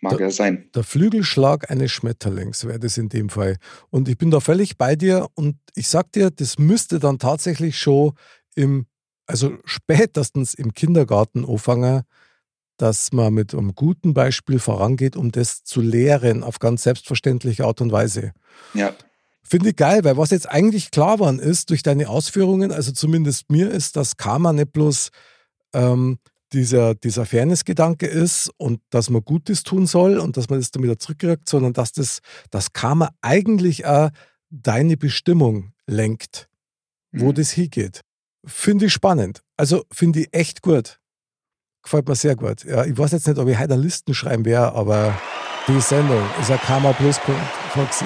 Mag 0.00 0.18
der, 0.18 0.28
ja 0.28 0.30
sein. 0.30 0.68
Der 0.76 0.84
Flügelschlag 0.84 1.70
eines 1.72 1.90
Schmetterlings 1.90 2.66
wäre 2.66 2.78
das 2.78 2.98
in 2.98 3.08
dem 3.08 3.28
Fall. 3.28 3.56
Und 3.90 4.08
ich 4.08 4.16
bin 4.16 4.30
da 4.30 4.38
völlig 4.38 4.78
bei 4.78 4.94
dir 4.94 5.26
und 5.34 5.56
ich 5.74 5.88
sag 5.88 6.12
dir, 6.12 6.30
das 6.30 6.56
müsste 6.56 7.00
dann 7.00 7.18
tatsächlich 7.18 7.78
schon 7.78 8.12
im, 8.54 8.86
also 9.26 9.58
spätestens 9.64 10.54
im 10.54 10.72
Kindergarten 10.72 11.44
anfangen, 11.44 12.02
dass 12.76 13.12
man 13.12 13.34
mit 13.34 13.54
einem 13.54 13.74
guten 13.74 14.14
Beispiel 14.14 14.58
vorangeht, 14.58 15.16
um 15.16 15.30
das 15.30 15.64
zu 15.64 15.80
lehren 15.80 16.42
auf 16.42 16.58
ganz 16.58 16.82
selbstverständliche 16.82 17.64
Art 17.64 17.80
und 17.80 17.92
Weise. 17.92 18.32
Ja. 18.74 18.92
Finde 19.42 19.70
ich 19.70 19.76
geil, 19.76 20.04
weil 20.04 20.16
was 20.16 20.30
jetzt 20.30 20.48
eigentlich 20.48 20.90
klar 20.90 21.16
geworden 21.16 21.38
ist 21.38 21.70
durch 21.70 21.82
deine 21.82 22.08
Ausführungen, 22.08 22.72
also 22.72 22.92
zumindest 22.92 23.50
mir 23.50 23.70
ist, 23.70 23.96
dass 23.96 24.16
Karma 24.16 24.52
nicht 24.52 24.72
bloß 24.72 25.10
ähm, 25.74 26.18
dieser, 26.52 26.94
dieser 26.94 27.26
Fairness-Gedanke 27.26 28.06
ist 28.06 28.50
und 28.56 28.80
dass 28.90 29.10
man 29.10 29.24
Gutes 29.24 29.62
tun 29.62 29.86
soll 29.86 30.18
und 30.18 30.36
dass 30.36 30.48
man 30.48 30.58
das 30.58 30.70
dann 30.70 30.82
wieder 30.82 30.98
zurückkriegt, 30.98 31.48
sondern 31.48 31.72
dass 31.72 31.92
das, 31.92 32.20
das 32.50 32.72
Karma 32.72 33.10
eigentlich 33.20 33.86
auch 33.86 34.10
deine 34.50 34.96
Bestimmung 34.96 35.72
lenkt, 35.86 36.48
wo 37.10 37.26
mhm. 37.26 37.34
das 37.34 37.50
hingeht. 37.50 38.02
Finde 38.44 38.86
ich 38.86 38.92
spannend. 38.92 39.42
Also 39.56 39.84
finde 39.92 40.20
ich 40.20 40.28
echt 40.32 40.62
gut. 40.62 40.98
Gefällt 41.82 42.08
mir 42.08 42.14
sehr 42.14 42.36
gut. 42.36 42.64
Ja, 42.64 42.84
ich 42.84 42.96
weiß 42.96 43.12
jetzt 43.12 43.26
nicht, 43.26 43.38
ob 43.38 43.48
ich 43.48 43.58
heute 43.58 43.74
Listen 43.74 44.14
schreiben 44.14 44.44
werde, 44.44 44.74
aber 44.74 45.18
die 45.68 45.80
Sendung 45.80 46.22
ist 46.40 46.50
ein 46.50 46.58
Karma 46.58 46.92
Pluspunkt. 46.92 47.40
Foxy. 47.70 48.04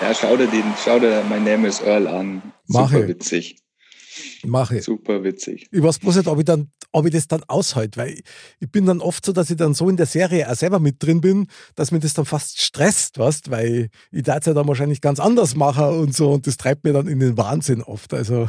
Ja, 0.00 0.14
schau 0.14 0.36
dir 0.36 0.46
den, 0.46 0.64
schau 0.84 0.98
dir 0.98 1.24
My 1.28 1.40
Name 1.40 1.66
is 1.68 1.80
Earl 1.80 2.06
an. 2.06 2.42
Mach 2.68 2.90
Super 2.90 3.02
ich. 3.02 3.08
witzig. 3.08 3.56
Mache. 4.44 4.80
Super 4.80 5.24
witzig. 5.24 5.66
Ich 5.70 5.82
weiß 5.82 5.98
bloß 5.98 6.16
nicht, 6.16 6.28
ob 6.28 6.38
ich, 6.38 6.44
dann, 6.44 6.70
ob 6.92 7.06
ich 7.06 7.12
das 7.12 7.28
dann 7.28 7.42
aushalte, 7.48 7.98
weil 8.00 8.20
ich 8.60 8.70
bin 8.70 8.86
dann 8.86 9.00
oft 9.00 9.24
so, 9.24 9.32
dass 9.32 9.50
ich 9.50 9.56
dann 9.56 9.74
so 9.74 9.88
in 9.88 9.96
der 9.96 10.06
Serie 10.06 10.50
auch 10.50 10.54
selber 10.54 10.78
mit 10.78 11.02
drin 11.02 11.20
bin, 11.20 11.48
dass 11.74 11.90
mir 11.90 12.00
das 12.00 12.14
dann 12.14 12.24
fast 12.24 12.60
stresst, 12.60 13.18
weißt, 13.18 13.50
weil 13.50 13.88
ich 14.12 14.22
da 14.22 14.38
ja 14.38 14.54
dann 14.54 14.68
wahrscheinlich 14.68 15.00
ganz 15.00 15.20
anders 15.20 15.54
mache 15.54 15.90
und 15.90 16.14
so 16.14 16.32
und 16.32 16.46
das 16.46 16.56
treibt 16.56 16.84
mir 16.84 16.92
dann 16.92 17.08
in 17.08 17.20
den 17.20 17.36
Wahnsinn 17.36 17.82
oft. 17.82 18.14
Also. 18.14 18.48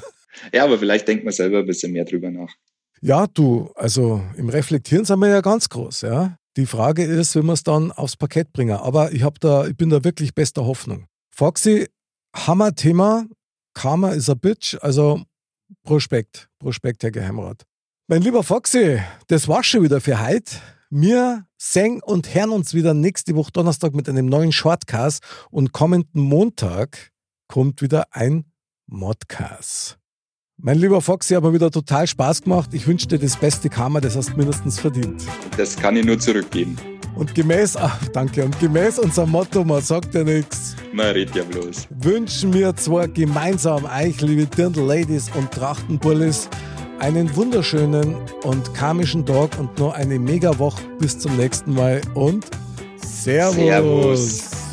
Ja, 0.54 0.64
aber 0.64 0.78
vielleicht 0.78 1.08
denkt 1.08 1.24
man 1.24 1.34
selber 1.34 1.60
ein 1.60 1.66
bisschen 1.66 1.92
mehr 1.92 2.06
drüber 2.06 2.30
nach. 2.32 2.54
Ja, 3.02 3.28
du, 3.28 3.72
also 3.76 4.22
im 4.36 4.50
Reflektieren 4.50 5.06
sind 5.06 5.20
wir 5.20 5.30
ja 5.30 5.42
ganz 5.42 5.70
groß, 5.70 6.02
ja. 6.02 6.38
Die 6.56 6.66
Frage 6.66 7.04
ist, 7.04 7.36
wie 7.36 7.44
wir 7.44 7.54
es 7.54 7.64
dann 7.64 7.92
aufs 7.92 8.18
Parkett 8.18 8.52
bringen. 8.52 8.78
Aber 8.78 9.12
ich, 9.12 9.22
hab 9.24 9.40
da, 9.40 9.68
ich 9.68 9.78
bin 9.78 9.90
da 9.90 10.04
wirklich 10.04 10.34
bester 10.34 10.66
Hoffnung. 10.66 11.06
Foxy, 11.30 11.88
Hammer-Thema. 12.36 13.26
Karma 13.76 14.10
is 14.10 14.28
a 14.28 14.34
bitch. 14.34 14.76
Also 14.82 15.22
Prospekt, 15.84 16.50
Prospekt, 16.58 17.04
Herr 17.04 17.12
Geheimrat. 17.12 17.64
Mein 18.08 18.24
lieber 18.24 18.42
Foxy, 18.42 19.00
das 19.28 19.48
war's 19.48 19.68
schon 19.68 19.84
wieder 19.84 20.02
für 20.02 20.26
heute. 20.26 20.56
Wir 20.90 21.46
sehen 21.58 22.02
und 22.02 22.34
hören 22.34 22.52
uns 22.52 22.74
wieder 22.74 22.94
nächste 22.94 23.36
Woche 23.36 23.52
Donnerstag 23.52 23.94
mit 23.94 24.08
einem 24.08 24.26
neuen 24.28 24.52
Shortcast 24.54 25.22
und 25.52 25.74
kommenden 25.74 26.22
Montag 26.22 27.12
kommt 27.48 27.82
wieder 27.82 28.06
ein 28.12 28.46
Modcast. 28.88 30.00
Mein 30.60 30.80
lieber 30.80 31.02
Foxy, 31.02 31.36
hat 31.36 31.44
mir 31.44 31.54
wieder 31.54 31.70
total 31.70 32.08
Spaß 32.08 32.42
gemacht. 32.42 32.72
Ich 32.74 32.88
wünsche 32.88 33.06
dir 33.06 33.20
das 33.20 33.38
beste 33.38 33.70
Karma, 33.70 34.02
das 34.02 34.16
hast 34.16 34.32
du 34.32 34.38
mindestens 34.38 34.80
verdient. 34.80 35.24
Das 35.56 35.76
kann 35.76 35.96
ich 35.96 36.04
nur 36.04 36.18
zurückgeben. 36.18 36.76
Und 37.14 37.36
gemäß, 37.36 37.78
ach, 37.78 38.00
danke, 38.08 38.44
und 38.44 38.60
gemäß 38.60 38.98
unserem 38.98 39.30
Motto, 39.30 39.64
man 39.64 39.82
sagt 39.84 40.16
ja 40.16 40.24
nichts. 40.24 40.76
Man 40.94 41.12
redet 41.12 41.36
ja 41.36 41.44
bloß. 41.44 41.88
Wünschen 41.92 42.54
wir 42.56 42.76
zwar 42.76 43.08
gemeinsam 43.08 43.86
euch, 43.86 44.20
liebe 44.22 44.48
Dirndl-Ladies 44.48 45.30
und 45.36 45.52
Trachtenbullis, 45.52 46.50
einen 46.98 47.36
wunderschönen 47.36 48.16
und 48.42 48.74
karmischen 48.74 49.28
Tag 49.28 49.60
und 49.60 49.78
noch 49.78 49.94
eine 49.94 50.18
mega 50.18 50.58
Woche 50.58 50.82
bis 50.98 51.20
zum 51.20 51.38
nächsten 51.38 51.76
Mal 51.76 52.02
und 52.16 52.46
Servus. 53.04 53.56
Servus. 53.56 54.67